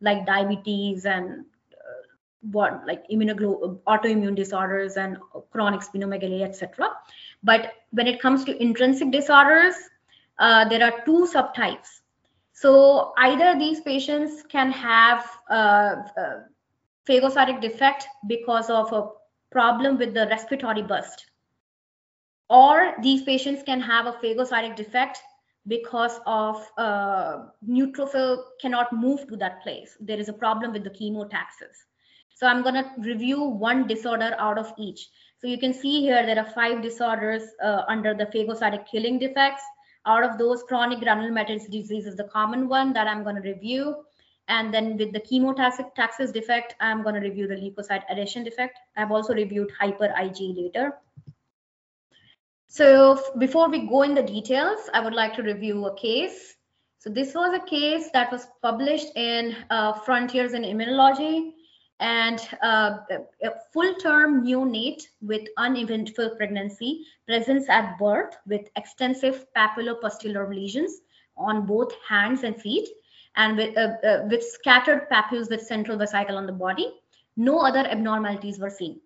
[0.00, 2.02] like diabetes and uh,
[2.50, 5.18] what like immunoglo- autoimmune disorders and
[5.52, 6.90] chronic splenomegaly, etc.
[7.44, 9.74] But when it comes to intrinsic disorders,
[10.38, 12.00] uh, there are two subtypes.
[12.52, 16.40] So either these patients can have uh, uh
[17.08, 19.08] phagocytic defect because of a
[19.50, 21.29] problem with the respiratory burst
[22.50, 25.22] or these patients can have a phagocytic defect
[25.68, 29.96] because of uh, neutrophil cannot move to that place.
[30.00, 31.86] There is a problem with the chemotaxis.
[32.34, 35.08] So I'm going to review one disorder out of each.
[35.38, 39.62] So you can see here there are five disorders uh, under the phagocytic killing defects.
[40.06, 43.96] Out of those, chronic granulomatous disease is the common one that I'm going to review.
[44.48, 48.78] And then with the chemotaxis defect, I'm going to review the leukocyte adhesion defect.
[48.96, 50.94] I've also reviewed hyper-IG later.
[52.72, 56.54] So before we go in the details, I would like to review a case.
[57.00, 61.50] So this was a case that was published in uh, Frontiers in Immunology
[61.98, 62.98] and uh,
[63.42, 71.00] a full-term neonate with uneventful pregnancy presents at birth with extensive papulopustular lesions
[71.36, 72.88] on both hands and feet
[73.34, 76.88] and with, uh, uh with scattered papules with central vesicle on the body.
[77.36, 79.00] No other abnormalities were seen.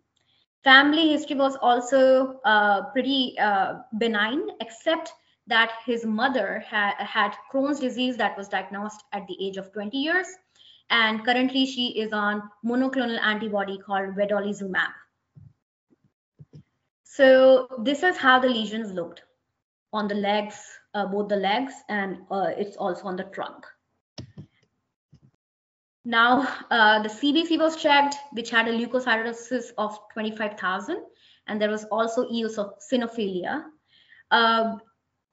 [0.64, 5.12] Family history was also uh, pretty uh, benign, except
[5.46, 9.98] that his mother ha- had Crohn's disease that was diagnosed at the age of 20
[9.98, 10.26] years.
[10.88, 14.92] And currently, she is on monoclonal antibody called vedolizumab.
[17.02, 19.22] So, this is how the lesions looked
[19.92, 20.56] on the legs,
[20.94, 23.66] uh, both the legs, and uh, it's also on the trunk.
[26.04, 31.02] Now, uh, the CBC was checked, which had a leukocytosis of 25,000,
[31.46, 33.64] and there was also eosinophilia.
[34.30, 34.76] Uh,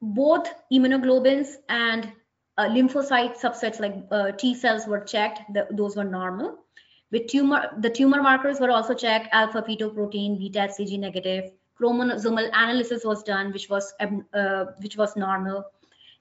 [0.02, 2.12] both immunoglobins and
[2.58, 6.58] uh, lymphocyte subsets like uh, T cells were checked; the, those were normal.
[7.12, 11.52] With tumor, the tumor markers were also checked: alpha fetoprotein, beta HCG negative.
[11.80, 15.66] Chromosomal analysis was done, which was uh, which was normal,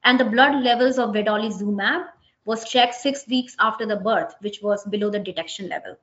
[0.04, 2.06] and the blood levels of vedolizumab
[2.50, 5.96] was checked six weeks after the birth, which was below the detection level.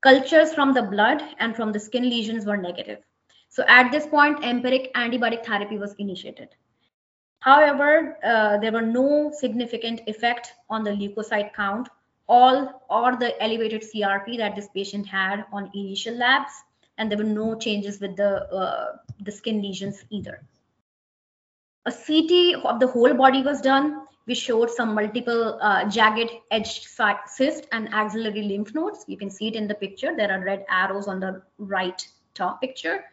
[0.00, 3.00] Cultures from the blood and from the skin lesions were negative.
[3.50, 6.48] So at this point, empiric antibiotic therapy was initiated.
[7.40, 11.88] However, uh, there were no significant effect on the leukocyte count
[12.28, 16.52] all or the elevated CRP that this patient had on initial labs,
[16.96, 20.42] and there were no changes with the uh, the skin lesions either.
[21.86, 26.86] A CT of the whole body was done, we showed some multiple uh, jagged edge
[26.86, 29.04] cyst and axillary lymph nodes.
[29.08, 30.14] You can see it in the picture.
[30.14, 33.04] There are red arrows on the right top picture.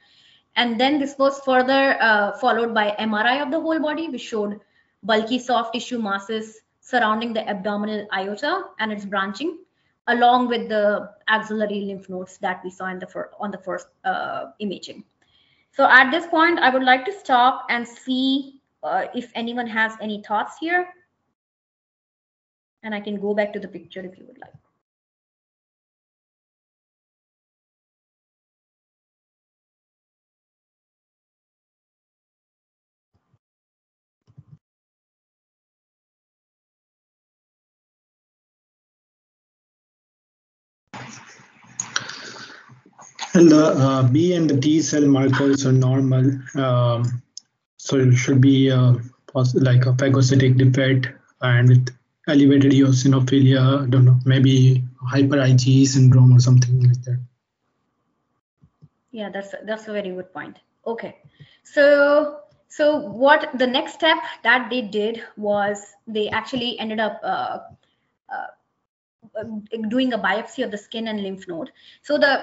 [0.57, 4.09] And then this was further uh, followed by MRI of the whole body.
[4.09, 4.59] We showed
[5.03, 9.59] bulky soft tissue masses surrounding the abdominal aorta and its branching,
[10.07, 13.07] along with the axillary lymph nodes that we saw in the
[13.39, 15.05] on the first uh, imaging.
[15.71, 19.93] So at this point, I would like to stop and see uh, if anyone has
[20.01, 20.87] any thoughts here
[22.85, 24.53] and I can go back to the picture if you would like.
[43.33, 46.39] And the uh, B and the T cell markers are normal.
[46.55, 47.21] Um,
[47.77, 48.93] so it should be uh,
[49.55, 51.09] like a phagocytic defect
[51.41, 51.89] and with
[52.27, 57.19] elevated eosinophilia, I don't know, maybe hyper IgE syndrome or something like that.
[59.11, 60.57] Yeah, that's that's a very good point.
[60.85, 61.17] Okay,
[61.63, 67.59] so So what the next step that they did was they actually ended up uh,
[68.29, 68.47] uh,
[69.89, 71.71] doing a biopsy of the skin and lymph node.
[72.01, 72.39] So the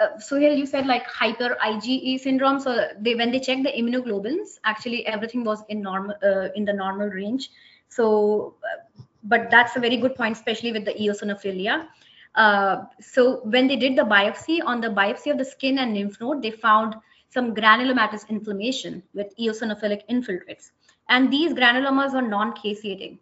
[0.00, 2.60] uh, so here you said like hyper IgE syndrome.
[2.60, 6.72] So they when they checked the immunoglobulins, actually everything was in normal uh, in the
[6.72, 7.50] normal range.
[7.88, 11.86] So, uh, but that's a very good point, especially with the eosinophilia.
[12.34, 16.20] Uh, so when they did the biopsy on the biopsy of the skin and lymph
[16.20, 16.94] node, they found
[17.30, 20.70] some granulomatous inflammation with eosinophilic infiltrates.
[21.08, 23.18] And these granulomas were non-caseating.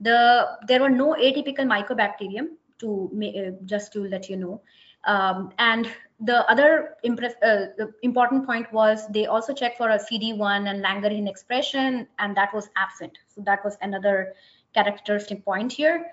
[0.00, 4.60] The, there were no atypical mycobacterium to uh, just to let you know.
[5.04, 5.88] Um, and
[6.20, 10.84] the other impress, uh, the important point was they also checked for a CD1 and
[10.84, 13.18] Langerhans expression, and that was absent.
[13.28, 14.34] So that was another
[14.74, 16.12] characteristic point here.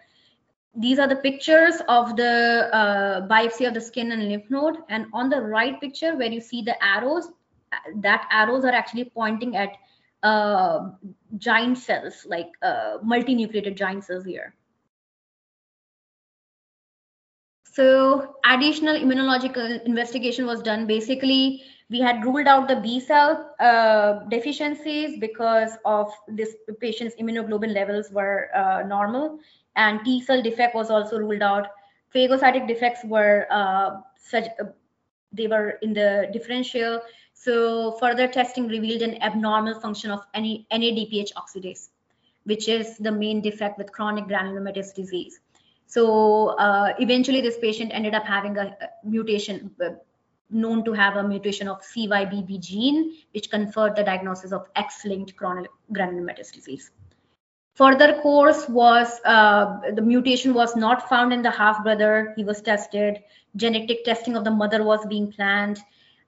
[0.75, 4.77] These are the pictures of the uh, biopsy of the skin and lymph node.
[4.89, 7.29] And on the right picture, where you see the arrows,
[7.95, 9.69] that arrows are actually pointing at
[10.23, 10.91] uh,
[11.37, 14.53] giant cells, like uh, multinucleated giant cells here.
[17.71, 20.85] So additional immunological investigation was done.
[20.85, 27.73] Basically, we had ruled out the B cell uh, deficiencies because of this patient's immunoglobulin
[27.73, 29.39] levels were uh, normal,
[29.75, 31.67] and T cell defect was also ruled out.
[32.13, 34.45] Phagocytic defects were uh, such
[35.31, 37.01] they were in the differential.
[37.33, 41.89] So further testing revealed an abnormal function of any NADPH oxidase,
[42.43, 45.39] which is the main defect with chronic granulomatous disease.
[45.85, 49.91] So uh, eventually this patient ended up having a, a mutation uh,
[50.49, 55.69] known to have a mutation of CYBB gene, which conferred the diagnosis of X-linked chronic
[55.93, 56.91] granulomatous disease.
[57.75, 62.33] Further course was uh, the mutation was not found in the half brother.
[62.35, 63.19] He was tested.
[63.55, 65.79] Genetic testing of the mother was being planned.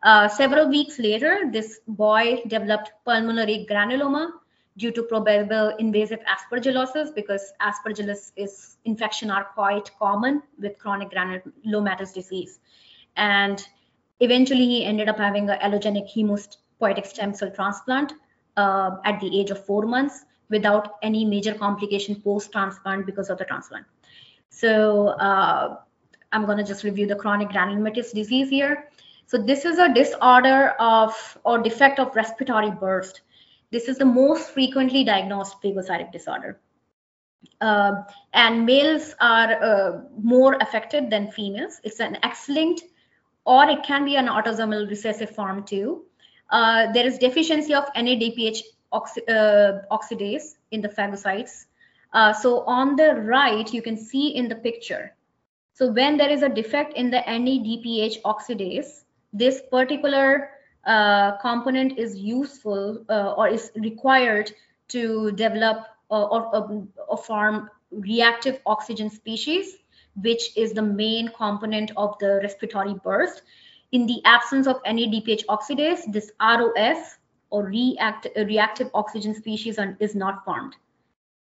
[0.04, 4.32] Uh, several weeks later, this boy developed pulmonary granuloma
[4.78, 12.14] due to probable invasive aspergillosis because aspergillus is infection are quite common with chronic granulomatous
[12.14, 12.60] disease.
[13.18, 13.62] And
[14.22, 18.14] eventually he ended up having an allogenic hematopoietic stem cell transplant
[18.56, 23.46] uh, at the age of four months without any major complication post-transplant because of the
[23.46, 23.86] transplant.
[24.50, 25.78] So uh,
[26.32, 28.90] I'm going to just review the chronic granulomatous disease here.
[29.26, 33.22] So this is a disorder of or defect of respiratory burst.
[33.72, 36.60] This is the most frequently diagnosed phagocytic disorder.
[37.62, 38.04] Uh,
[38.34, 41.80] and males are uh, more affected than females.
[41.84, 42.84] It's an X-linked,
[43.46, 46.04] or it can be an autosomal recessive form too.
[46.50, 48.62] Uh, there is deficiency of NADPH
[48.94, 51.66] oxi uh, oxidase in the phagocytes.
[52.14, 55.16] Uh, so on the right, you can see in the picture.
[55.74, 60.50] So when there is a defect in the NADPH oxidase, this particular
[60.86, 64.52] uh, component is useful uh, or is required
[64.90, 69.78] to develop or, or, or, form reactive oxygen species,
[70.16, 73.42] which is the main component of the respiratory burst.
[73.92, 77.18] In the absence of NADPH oxidase, this ROS
[77.50, 80.76] or react, reactive oxygen species is not formed.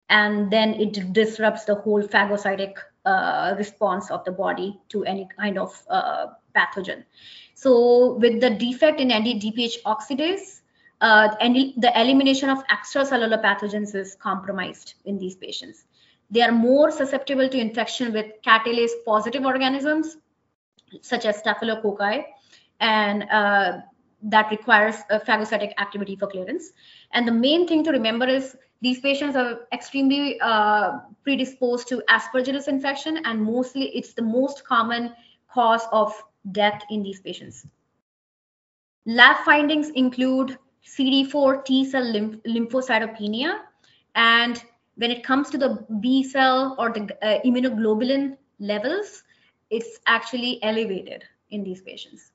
[0.09, 5.59] And then it disrupts the whole phagocytic uh, response of the body to any kind
[5.59, 7.05] of uh, pathogen.
[7.55, 10.61] So with the defect in NADPH oxidase,
[11.01, 15.85] uh, any, the elimination of extracellular pathogens is compromised in these patients.
[16.31, 20.17] They are more susceptible to infection with catalase positive organisms,
[21.03, 22.25] such as staphylococci,
[22.81, 23.79] and uh,
[24.23, 26.73] that requires phagocytic activity for clearance.
[27.13, 32.69] And the main thing to remember is these patients are extremely uh, predisposed to aspergillus
[32.69, 35.13] infection, and mostly it's the most common
[35.49, 36.13] cause of
[36.53, 37.67] death in these patients.
[39.07, 43.59] Lab findings include CD4 T cell lymph lymphocytopenia.
[44.15, 44.63] And
[45.01, 49.23] when it comes to the B cell or the uh, immunoglobulin levels,
[49.71, 52.33] it's actually elevated in these patients.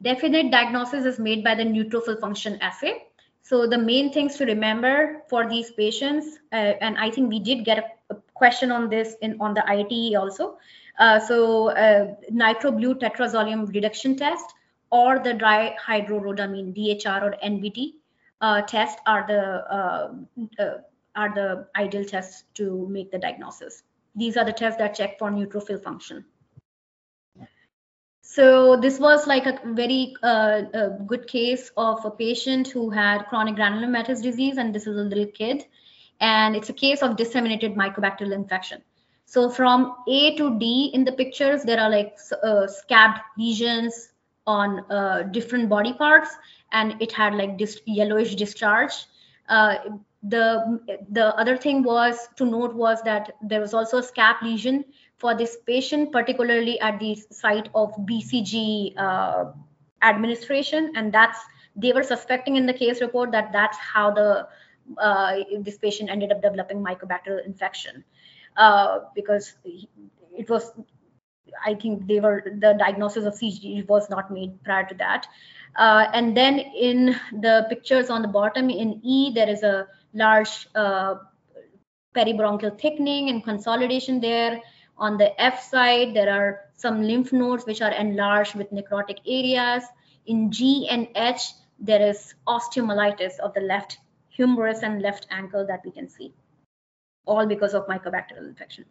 [0.00, 3.04] Definite diagnosis is made by the neutrophil function assay.
[3.42, 7.64] So the main things to remember for these patients, uh, and I think we did
[7.66, 10.58] get a, a, question on this in on the ITE also.
[10.98, 14.54] Uh, so uh, nitro-blue tetrazolium reduction test
[14.90, 17.94] or the dry hydrorhodamine DHR or NBT
[18.40, 19.42] uh, test are the
[19.78, 20.78] uh, uh,
[21.18, 23.82] are the ideal tests to make the diagnosis.
[24.14, 26.24] These are the tests that check for neutrophil function.
[28.22, 33.24] So this was like a very uh, a good case of a patient who had
[33.30, 35.64] chronic granulomatous disease, and this is a little kid,
[36.20, 38.82] and it's a case of disseminated mycobacterial infection.
[39.24, 44.12] So from A to D in the pictures, there are like uh, scabbed lesions
[44.46, 46.30] on uh, different body parts,
[46.72, 48.92] and it had like this yellowish discharge.
[49.48, 49.76] Uh,
[50.22, 54.84] the the other thing was to note was that there was also a scalp lesion
[55.16, 59.46] for this patient, particularly at the site of BCG uh,
[60.02, 61.38] administration, and that's
[61.76, 64.48] they were suspecting in the case report that that's how the
[64.98, 68.04] uh, this patient ended up developing mycobacterial infection
[68.56, 69.54] uh, because
[70.36, 70.72] it was
[71.64, 75.26] I think they were the diagnosis of CG was not made prior to that.
[75.76, 80.68] Uh, and then in the pictures on the bottom in E, there is a large
[80.74, 81.16] uh,
[82.14, 84.60] peribronchial thickening and consolidation there.
[84.96, 89.84] On the F side, there are some lymph nodes which are enlarged with necrotic areas.
[90.26, 93.98] In G and H, there is osteomyelitis of the left
[94.28, 96.34] humerus and left ankle that we can see,
[97.26, 98.84] all because of mycobacterial infection.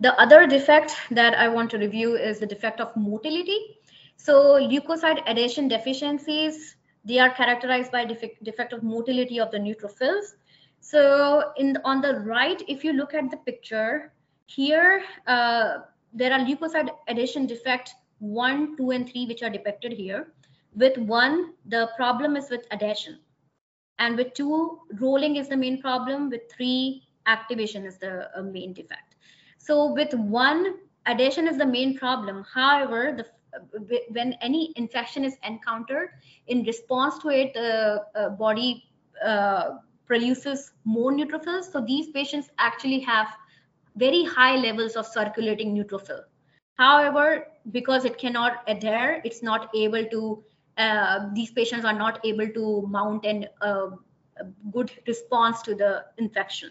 [0.00, 3.58] The other defect that I want to review is the defect of motility.
[4.16, 10.34] So leukocyte adhesion deficiencies, they are characterized by defect, defect of motility of the neutrophils.
[10.80, 14.12] So in on the right, if you look at the picture
[14.46, 15.78] here, uh,
[16.12, 20.32] there are leukocyte adhesion defect one, two, and three, which are depicted here.
[20.74, 23.18] With one, the problem is with adhesion.
[23.98, 26.30] And with two, rolling is the main problem.
[26.30, 29.14] With three, activation is the uh, main defect.
[29.58, 30.76] So with one,
[31.06, 32.44] adhesion is the main problem.
[32.52, 33.26] However, the
[34.10, 36.10] when any infection is encountered,
[36.46, 38.84] in response to it, the uh, body
[39.24, 41.70] uh, produces more neutrophils.
[41.72, 43.28] So these patients actually have
[43.96, 46.20] very high levels of circulating neutrophil.
[46.74, 50.44] However, because it cannot adhere, it's not able to,
[50.78, 53.90] uh, these patients are not able to mount an, uh,
[54.38, 56.70] a good response to the infection.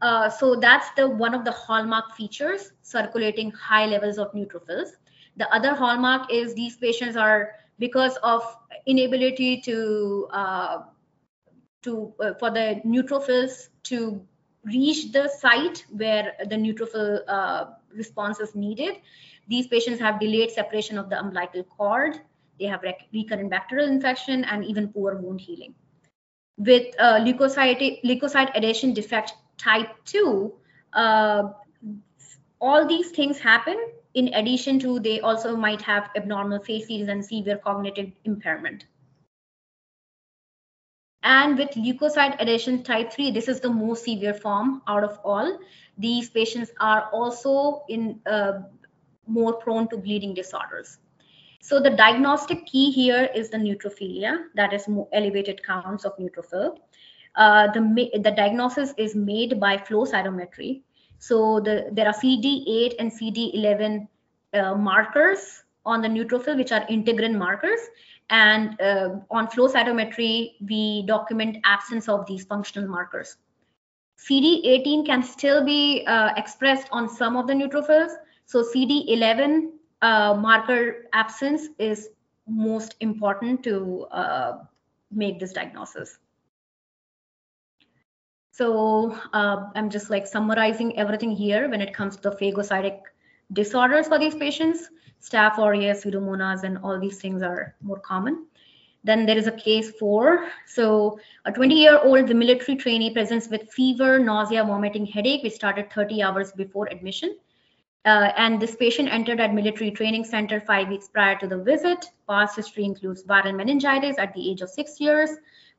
[0.00, 4.88] Uh, so that's the one of the hallmark features, circulating high levels of neutrophils.
[5.36, 8.42] The other hallmark is these patients are because of
[8.86, 10.82] inability to uh,
[11.82, 14.22] to uh, for the neutrophils to
[14.64, 17.64] reach the site where the neutrophil uh,
[17.94, 18.96] response is needed.
[19.48, 22.20] These patients have delayed separation of the umbilical cord.
[22.60, 25.74] They have rec recurrent bacterial infection and even poor wound healing.
[26.58, 30.52] With uh, leukocyte, leukocyte adhesion defect type 2,
[30.92, 31.42] uh,
[32.60, 33.76] all these things happen
[34.14, 38.86] in addition to they also might have abnormal facies and severe cognitive impairment.
[41.22, 45.58] And with leukocyte adhesion type 3, this is the most severe form out of all.
[45.96, 48.62] These patients are also in uh,
[49.26, 50.98] more prone to bleeding disorders.
[51.60, 56.78] So the diagnostic key here is the neutrophilia, that is elevated counts of neutrophil.
[57.36, 60.82] Uh, the, the diagnosis is made by flow cytometry.
[61.22, 64.08] So the, there are CD18 and CD11
[64.54, 67.78] uh, markers on the neutrophil, which are integrin markers.
[68.28, 73.36] And uh, on flow cytometry, we document absence of these functional markers.
[74.18, 78.14] CD18 can still be uh, expressed on some of the neutrophils.
[78.46, 79.70] So CD11
[80.02, 82.08] uh, marker absence is
[82.48, 84.58] most important to uh,
[85.12, 86.18] make this diagnosis.
[88.52, 93.00] So uh, I'm just like summarizing everything here when it comes to the phagocytic
[93.52, 94.90] disorders for these patients.
[95.22, 98.46] Staph aureus, pseudomonas, and all these things are more common.
[99.04, 100.48] Then there is a case four.
[100.66, 106.22] So a 20-year-old the military trainee presents with fever, nausea, vomiting, headache, which started 30
[106.22, 107.36] hours before admission.
[108.04, 112.04] Uh, and this patient entered at military training center five weeks prior to the visit.
[112.28, 115.30] Past history includes viral meningitis at the age of six years.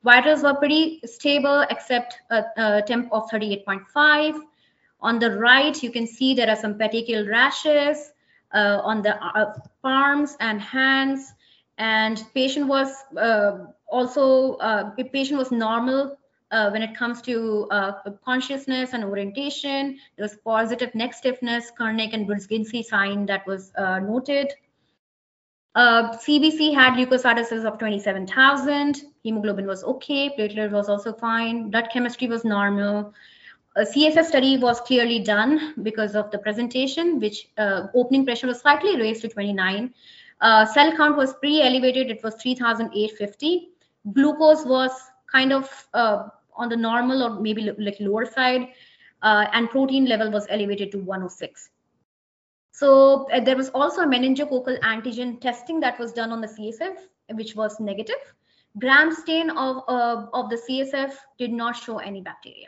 [0.03, 4.39] Vitals were pretty stable except a, a temp of 38.5.
[5.01, 8.11] On the right, you can see there are some petechial rashes
[8.53, 9.53] uh, on the uh,
[10.39, 11.33] and hands.
[11.77, 16.17] And patient was uh, also, uh, patient was normal
[16.51, 17.93] uh, when it comes to uh,
[18.25, 19.97] consciousness and orientation.
[20.15, 24.53] There was positive neck stiffness, Kernig and Brudzinski sign that was noted.
[25.75, 29.03] Uh, CBC had leukocytosis of 27,000.
[29.23, 30.29] Hemoglobin was okay.
[30.37, 31.71] Platelet was also fine.
[31.71, 33.13] Blood chemistry was normal.
[33.75, 38.59] A CSF study was clearly done because of the presentation, which uh, opening pressure was
[38.59, 39.91] slightly raised to 29.
[40.41, 42.11] Uh, cell count was pre-elevated.
[42.11, 43.69] It was 3,850.
[44.13, 44.91] Glucose was
[45.31, 48.67] kind of uh, on the normal or maybe like lower side.
[49.23, 51.69] Uh, and protein level was elevated to 106.
[52.73, 56.95] So uh, there was also a meningococcal antigen testing that was done on the CSF,
[57.35, 58.33] which was negative.
[58.79, 62.67] Gram stain of, uh, of the CSF did not show any bacteria.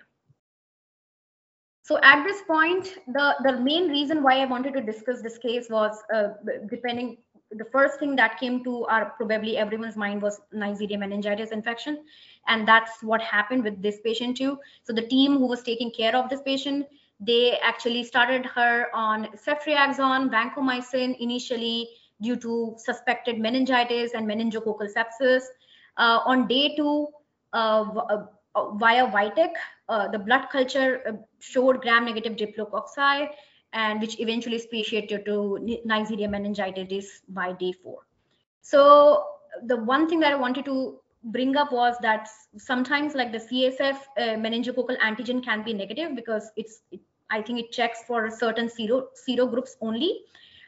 [1.82, 5.70] So at this point, the, the main reason why I wanted to discuss this case
[5.70, 6.30] was uh,
[6.70, 7.18] depending
[7.52, 12.04] the first thing that came to our probably everyone's mind was Neisseria meningitis infection,
[12.48, 14.60] and that's what happened with this patient too.
[14.84, 16.88] So the team who was taking care of this patient,
[17.20, 21.90] they actually started her on ceftriaxone, vancomycin initially
[22.22, 25.44] due to suspected meningitis and meningococcal sepsis.
[25.98, 27.08] Uh, on day two,
[27.54, 27.86] uh,
[28.56, 29.52] uh, via Vitek,
[29.90, 33.30] uh, the blood culture uh, showed gram-negative diplococci,
[33.74, 38.00] and which eventually speciated to Neisseria meningitis by day four.
[38.62, 39.26] So
[39.66, 43.98] the one thing that I wanted to bring up was that sometimes like the CSF
[44.18, 48.70] uh, meningococcal antigen can be negative because it's it, I think it checks for certain
[48.70, 50.22] sero sero groups only.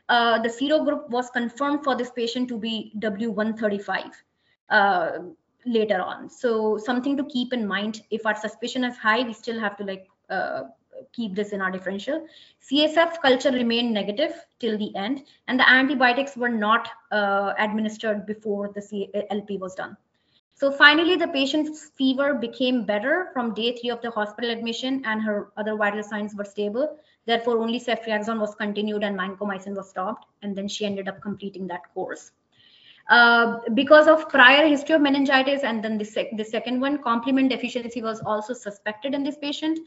[0.10, 4.12] Uh, the sero group was confirmed for this patient to be W135
[4.70, 5.10] uh,
[5.66, 6.30] later on.
[6.30, 8.01] So something to keep in mind.
[8.10, 10.64] If our suspicion is high, we still have to like uh,
[11.14, 12.26] keep this in our differential.
[12.72, 18.72] CSF culture remained negative till the end, and the antibiotics were not uh, administered before
[18.74, 19.97] the C LP was done.
[20.60, 25.22] So finally, the patient's fever became better from day three of the hospital admission, and
[25.22, 26.97] her other vital signs were stable.
[27.28, 31.68] Therefore, only ceftriaxone was continued and vancomycin was stopped, and then she ended up completing
[31.68, 32.32] that course.
[33.08, 37.51] Uh, because of prior history of meningitis, and then the, sec the second one, complement
[37.51, 39.78] deficiency was also suspected in this patient.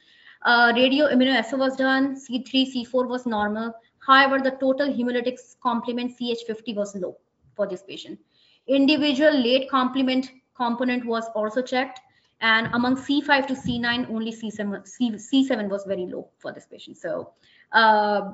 [0.42, 3.74] Uh, radio immunoassay was done, C3, C4 was normal.
[4.06, 7.16] However, the total hemolytic complement CH50 was low
[7.56, 8.20] for this patient.
[8.68, 10.30] Individual late complement
[10.60, 12.00] component was also checked.
[12.40, 16.96] And among C5 to C9, only C7, C, C7 was very low for this patient.
[16.96, 17.32] So
[17.72, 18.32] uh,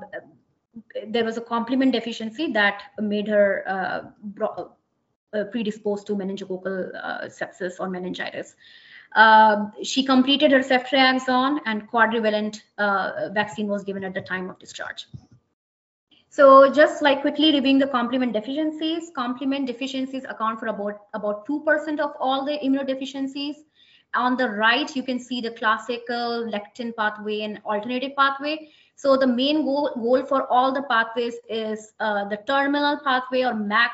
[1.07, 4.01] there was a complement deficiency that made her uh,
[5.33, 8.55] uh, predisposed to meningococcal uh, sepsis or meningitis.
[9.15, 14.59] Uh, she completed her ceftriaxone and quadrivalent uh, vaccine was given at the time of
[14.59, 15.07] discharge.
[16.29, 21.99] So just like quickly reviewing the complement deficiencies, complement deficiencies account for about about 2%
[21.99, 23.55] of all the immunodeficiencies.
[24.13, 28.69] On the right, you can see the classical lectin pathway and alternative pathway.
[28.95, 33.53] So the main goal, goal for all the pathways is uh, the terminal pathway or
[33.53, 33.91] MAC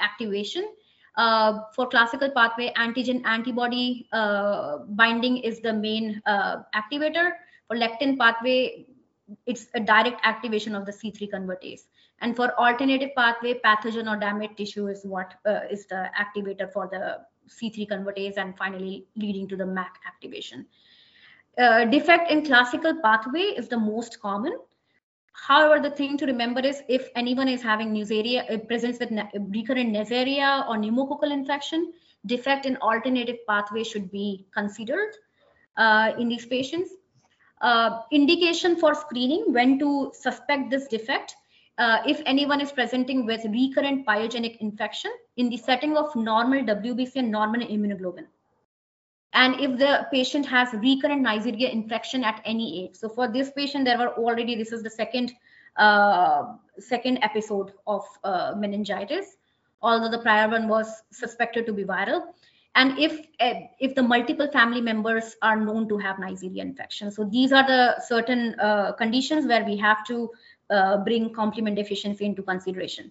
[0.00, 0.68] activation.
[1.16, 7.32] Uh, for classical pathway, antigen antibody uh, binding is the main uh, activator.
[7.68, 8.86] For lectin pathway,
[9.46, 11.82] it's a direct activation of the C3 convertase.
[12.20, 16.88] And for alternative pathway, pathogen or damaged tissue is what uh, is the activator for
[16.88, 17.18] the
[17.48, 20.66] C3 convertase and finally leading to the MAC activation.
[21.58, 24.56] Uh, defect in classical pathway is the most common.
[25.32, 29.94] However, the thing to remember is if anyone is having Neisseria, it presents with recurrent
[29.94, 31.92] Neisseria or pneumococcal infection,
[32.26, 35.14] defect in alternative pathway should be considered
[35.76, 36.90] uh, in these patients
[37.60, 41.36] uh, indication for screening when to suspect this defect
[41.78, 47.16] uh, if anyone is presenting with recurrent pyogenic infection in the setting of normal WBC
[47.16, 48.26] and normal immunoglobulin.
[49.32, 52.96] And if the patient has recurrent Neisseria infection at any age.
[52.96, 55.32] So for this patient, there were already, this is the second,
[55.76, 59.36] uh, second episode of uh, meningitis,
[59.80, 62.24] although the prior one was suspected to be viral
[62.74, 67.10] and if eh, if the multiple family members are known to have Neisseria infection.
[67.10, 70.30] So these are the certain uh, conditions where we have to
[70.70, 73.10] uh, bring complement deficiency into consideration.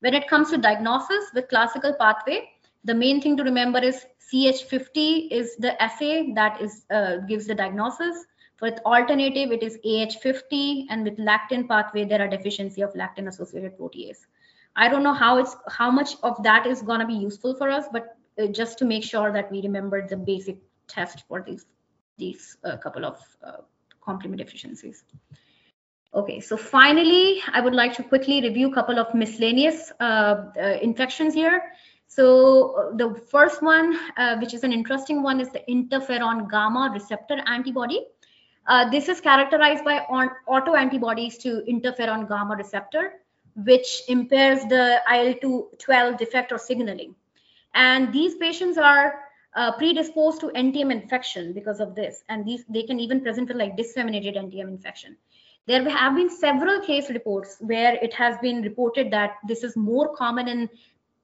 [0.00, 2.48] When it comes to diagnosis with classical pathway,
[2.84, 7.54] the main thing to remember is CH50 is the assay that is uh, gives the
[7.54, 8.24] diagnosis.
[8.60, 14.18] With alternative, it is AH50, and with lectin pathway, there are deficiency of lectin-associated protease.
[14.76, 17.86] I don't know how it's how much of that is to be useful for us,
[17.92, 20.58] but uh, just to make sure that we remember the basic
[20.88, 21.66] test for these
[22.18, 23.62] these uh, couple of uh,
[24.00, 25.04] complement deficiencies.
[26.14, 30.78] Okay, so finally, I would like to quickly review a couple of miscellaneous uh, uh,
[30.82, 31.62] infections here.
[32.06, 32.26] So
[32.76, 33.98] uh, the first one,
[34.38, 38.00] which is an interesting one, is the interferon gamma receptor antibody.
[38.90, 39.96] this is characterized by
[40.56, 43.04] autoantibodies to interferon gamma receptor,
[43.56, 47.14] which impairs the IL-2-12 defect or signaling.
[47.74, 49.20] And these patients are
[49.54, 52.24] uh, predisposed to NTM infection because of this.
[52.28, 55.16] And these they can even present with like disseminated NTM infection.
[55.66, 60.14] There have been several case reports where it has been reported that this is more
[60.16, 60.68] common in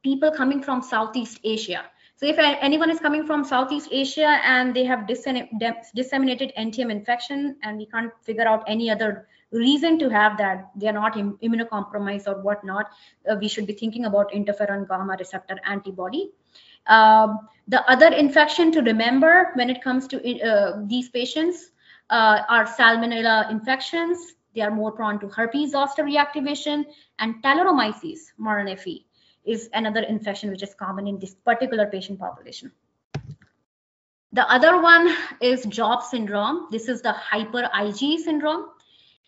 [0.03, 1.85] people coming from Southeast Asia.
[2.17, 7.79] So if anyone is coming from Southeast Asia and they have disseminated NTM infection and
[7.79, 12.91] we can't figure out any other reason to have that they're not immunocompromised or whatnot,
[13.31, 16.31] uh, we should be thinking about interferon gamma receptor antibody.
[16.87, 21.71] Um, the other infection to remember when it comes to uh, these patients
[22.11, 24.35] uh, are salmonella infections.
[24.55, 26.85] They are more prone to herpes zoster reactivation
[27.19, 29.05] and Talaromyces marneffei.
[29.45, 32.73] is another infection which is common in this particular patient population.
[34.33, 36.69] The other one is Job syndrome.
[36.71, 38.67] This is the hyper IgE syndrome.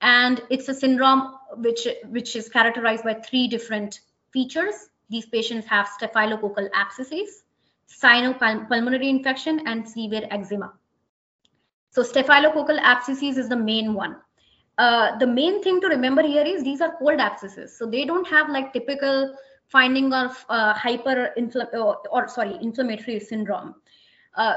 [0.01, 4.01] And it's a syndrome which, which is characterized by three different
[4.33, 4.89] features.
[5.11, 7.43] These patients have staphylococcal abscesses,
[7.89, 10.73] sinopulmonary infection, and severe eczema.
[11.91, 14.17] So staphylococcal abscesses is the main one.
[14.79, 17.77] Uh, the main thing to remember here is these are cold abscesses.
[17.77, 19.37] So they don't have like typical
[19.67, 21.33] finding of uh, hyper
[21.75, 23.75] or, or, sorry inflammatory syndrome.
[24.37, 24.57] Uh,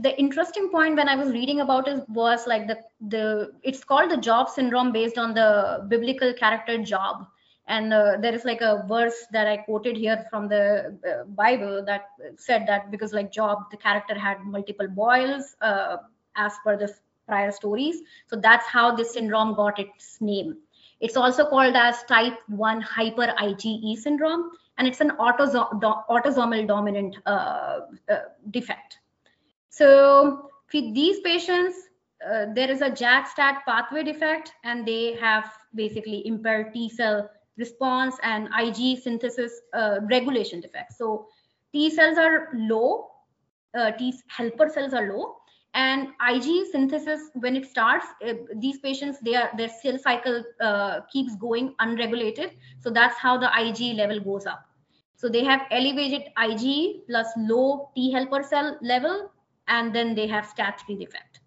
[0.00, 2.78] the interesting point when I was reading about it was like the
[3.08, 7.26] the it's called the Job syndrome based on the biblical character Job,
[7.66, 11.84] and uh, there is like a verse that I quoted here from the uh, Bible
[11.86, 15.98] that said that because like Job, the character had multiple boils uh,
[16.36, 16.92] as per the
[17.26, 20.56] prior stories, so that's how this syndrome got its name.
[21.00, 27.80] It's also called as type 1 hyper IgE syndrome, and it's an autosomal dominant uh,
[28.08, 28.18] uh,
[28.50, 28.98] defect.
[29.72, 31.76] So for these patients,
[32.30, 38.16] uh, there is a JAK-STAT pathway defect, and they have basically impaired T cell response
[38.22, 40.98] and Ig synthesis uh, regulation defects.
[40.98, 41.26] So
[41.72, 43.12] T cells are low,
[43.74, 45.36] uh, T helper cells are low,
[45.72, 51.00] and Ig synthesis when it starts, uh, these patients they are their cell cycle uh,
[51.10, 52.50] keeps going unregulated.
[52.78, 54.66] So that's how the Ig level goes up.
[55.16, 59.30] So they have elevated Ig plus low T helper cell level
[59.68, 61.40] and then they have STAT3 defect.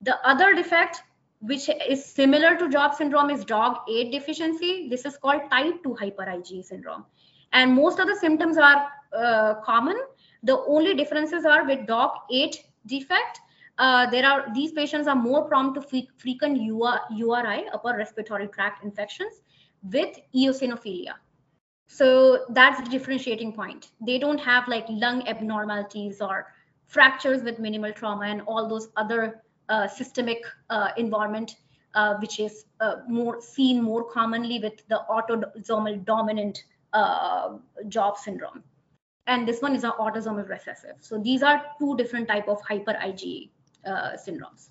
[0.00, 1.02] The other defect,
[1.40, 4.88] which is similar to Job syndrome, is DOCK8 deficiency.
[4.88, 7.04] This is called type 2 hyper IgE syndrome.
[7.52, 9.96] And most of the symptoms are uh, common.
[10.42, 12.56] The only differences are with DOCK8
[12.86, 13.40] defect.
[13.78, 15.80] Uh, there are these patients are more prone to
[16.18, 19.40] frequent URI, upper respiratory tract infections,
[19.82, 21.14] with eosinophilia.
[21.86, 23.90] So that's the differentiating point.
[24.00, 26.46] They don't have like lung abnormalities or
[26.92, 31.56] fractures with minimal trauma and all those other uh, systemic uh, environment,
[31.94, 37.56] uh, which is uh, more seen more commonly with the autosomal dominant uh,
[37.88, 38.62] job syndrome.
[39.26, 40.96] And this one is an autosomal recessive.
[41.00, 43.48] So these are two different type of hyper IgE
[43.86, 44.68] uh, syndromes.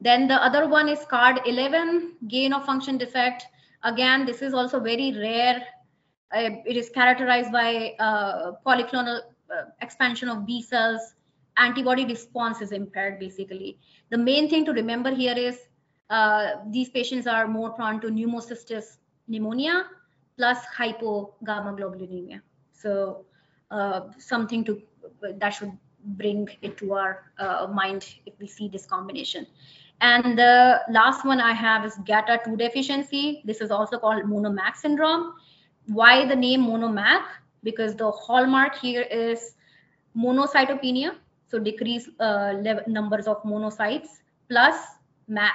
[0.00, 3.46] Then the other one is CARD11, gain of function defect.
[3.82, 5.62] Again, this is also very rare.
[6.32, 7.94] it is characterized by
[8.66, 9.22] polyclonal
[9.80, 11.14] expansion of B cells,
[11.56, 13.78] antibody response is impaired basically.
[14.10, 15.58] The main thing to remember here is
[16.10, 19.84] uh, these patients are more prone to pneumocystis pneumonia
[20.36, 22.40] plus hypogammaglobulinemia.
[22.72, 23.24] So
[23.70, 24.80] uh, something to
[25.38, 29.46] that should bring it to our uh, mind if we see this combination.
[30.00, 33.42] And the last one I have is GATA2 deficiency.
[33.44, 35.34] This is also called monomac syndrome.
[35.86, 37.24] Why the name monomac?
[37.62, 39.54] Because the hallmark here is
[40.16, 42.52] monocytopenia, so decreased uh,
[42.86, 44.08] numbers of monocytes
[44.48, 44.76] plus
[45.28, 45.54] MAC,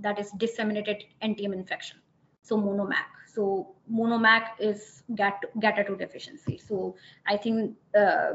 [0.00, 1.98] that is disseminated NTM infection.
[2.42, 3.06] So monomac.
[3.32, 6.58] So monomac is GATA2 deficiency.
[6.58, 6.96] So
[7.26, 8.32] I think uh,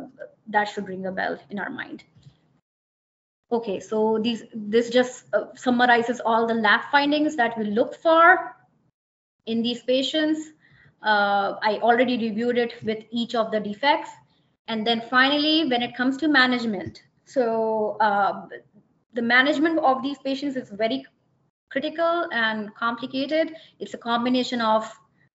[0.48, 2.04] that should ring a bell in our mind.
[3.52, 8.56] Okay, so these this just uh, summarizes all the lab findings that we looked for
[9.46, 10.52] in these patients.
[11.06, 14.10] Uh, I already reviewed it with each of the defects.
[14.68, 18.48] And then finally, when it comes to management, so uh,
[19.14, 21.06] the management of these patients is very
[21.70, 23.54] critical and complicated.
[23.80, 24.92] It's a combination of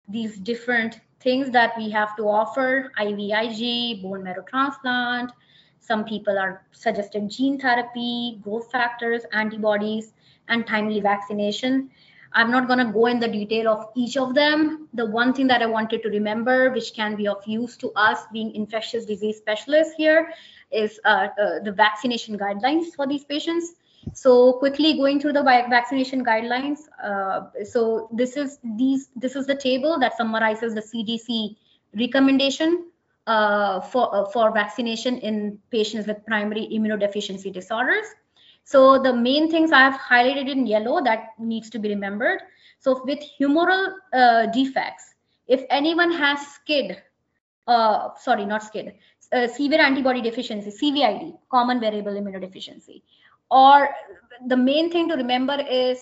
[0.09, 5.33] these different things that we have to offer IVIG, bone marrow transplant.
[5.81, 10.13] Some people are suggested gene therapy, growth factors, antibodies,
[10.49, 11.91] and timely vaccination.
[12.33, 14.89] I'm not going to go in the detail of each of them.
[14.95, 18.21] The one thing that I wanted to remember, which can be of use to us
[18.33, 20.33] being infectious disease specialists here,
[20.71, 23.75] is uh, uh, the vaccination guidelines for these patients.
[24.15, 26.81] So quickly going through the vaccination guidelines.
[27.03, 31.57] Uh, so this is these this is the table that summarizes the CDC
[31.99, 32.87] recommendation
[33.27, 38.07] uh, for uh, for vaccination in patients with primary immunodeficiency disorders.
[38.65, 42.41] So the main things I have highlighted in yellow that needs to be remembered.
[42.79, 45.15] So with humoral uh, defects,
[45.49, 46.97] if anyone has SCID,
[47.67, 48.95] uh, sorry, not SCID,
[49.33, 53.03] uh, severe antibody deficiency, CVID, common variable immunodeficiency,
[53.51, 53.89] or
[54.47, 56.01] the main thing to remember is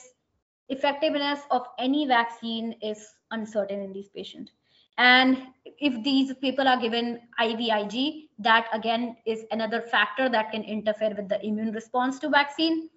[0.69, 4.53] effectiveness of any vaccine is uncertain in these patients.
[4.99, 5.39] And
[5.79, 11.29] if these people are given IVIG, that again is another factor that can interfere with
[11.29, 12.91] the immune response to vaccine.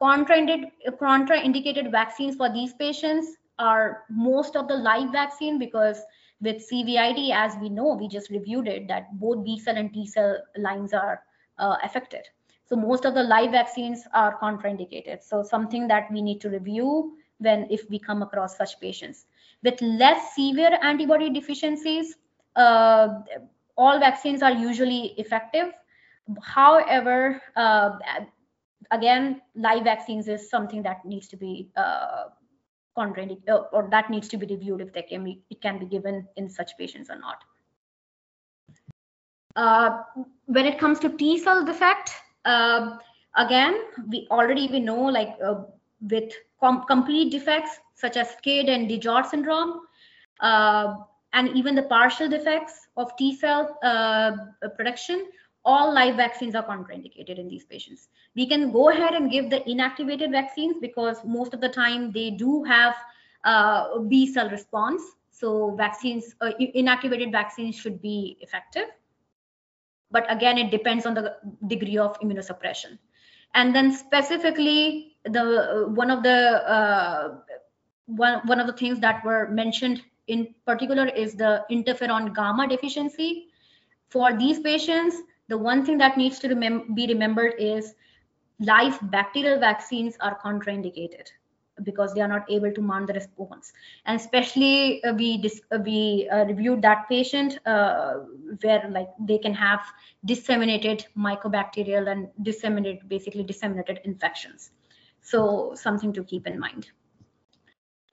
[0.00, 6.02] Contraindicated, vaccines for these patients are most of the live vaccine because
[6.40, 10.06] With CVID, as we know, we just reviewed it, that both B cell and T
[10.06, 11.22] cell lines are
[11.58, 12.28] uh, affected.
[12.66, 15.22] So most of the live vaccines are contraindicated.
[15.22, 19.26] So something that we need to review when if we come across such patients.
[19.64, 22.16] With less severe antibody deficiencies,
[22.54, 23.08] uh,
[23.76, 25.72] all vaccines are usually effective.
[26.42, 27.98] However, uh,
[28.90, 32.24] again, live vaccines is something that needs to be uh,
[32.96, 35.86] contraindicated uh, or that needs to be reviewed if they can be, it can be
[35.86, 37.44] given in such patients or not.
[39.56, 40.02] Uh,
[40.46, 42.10] when it comes to T cell defect,
[42.44, 42.98] uh,
[43.36, 43.76] again,
[44.08, 45.62] we already we know like uh,
[46.00, 49.80] with com complete defects such as SCID and DiGeorge syndrome,
[50.40, 50.96] uh,
[51.32, 54.32] and even the partial defects of T cell uh,
[54.76, 55.26] production,
[55.64, 58.08] all live vaccines are contraindicated in these patients.
[58.36, 62.30] We can go ahead and give the inactivated vaccines because most of the time they
[62.30, 62.94] do have
[63.44, 65.02] uh, B cell response.
[65.30, 68.88] So vaccines, uh, inactivated vaccines should be effective.
[70.10, 71.36] But again, it depends on the
[71.66, 72.98] degree of immunosuppression.
[73.54, 77.38] And then specifically, the one of the uh,
[78.06, 83.48] one one of the things that were mentioned in particular is the interferon gamma deficiency.
[84.08, 85.16] For these patients,
[85.48, 87.94] the one thing that needs to remem be remembered is
[88.60, 91.28] live bacterial vaccines are contraindicated
[91.82, 93.72] because they are not able to mount the response.
[94.06, 98.20] And especially uh, we uh, we uh, reviewed that patient uh,
[98.62, 99.80] where like they can have
[100.24, 104.70] disseminated mycobacterial and disseminated basically disseminated infections.
[105.20, 106.90] So something to keep in mind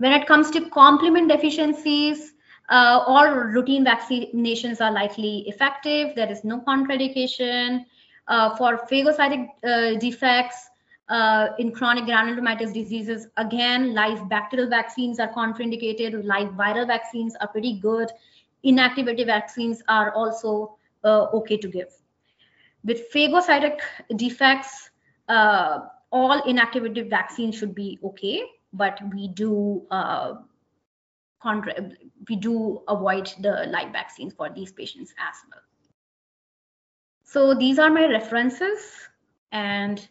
[0.01, 2.33] when it comes to complement deficiencies
[2.69, 6.15] uh, all routine vaccinations are likely effective.
[6.15, 7.85] There is no contraindication.
[8.27, 10.69] Uh, for phagocytic uh, defects
[11.09, 16.23] uh, in chronic granulomatous diseases, again, live bacterial vaccines are contraindicated.
[16.23, 18.09] Live viral vaccines are pretty good.
[18.65, 21.89] Inactivated vaccines are also uh, okay to give.
[22.85, 23.79] With phagocytic
[24.15, 24.91] defects,
[25.27, 25.79] uh,
[26.11, 28.43] all inactivated vaccines should be okay,
[28.73, 29.85] but we do
[31.41, 31.73] contra
[32.29, 35.61] we do avoid the live vaccines for these patients as well.
[37.23, 39.09] So these are my references
[39.51, 40.07] and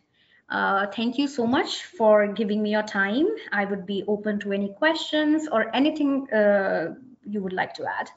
[0.49, 3.27] uh, thank you so much for giving me your time.
[3.53, 6.95] I would be open to any questions or anything uh,
[7.25, 8.11] you would like to add.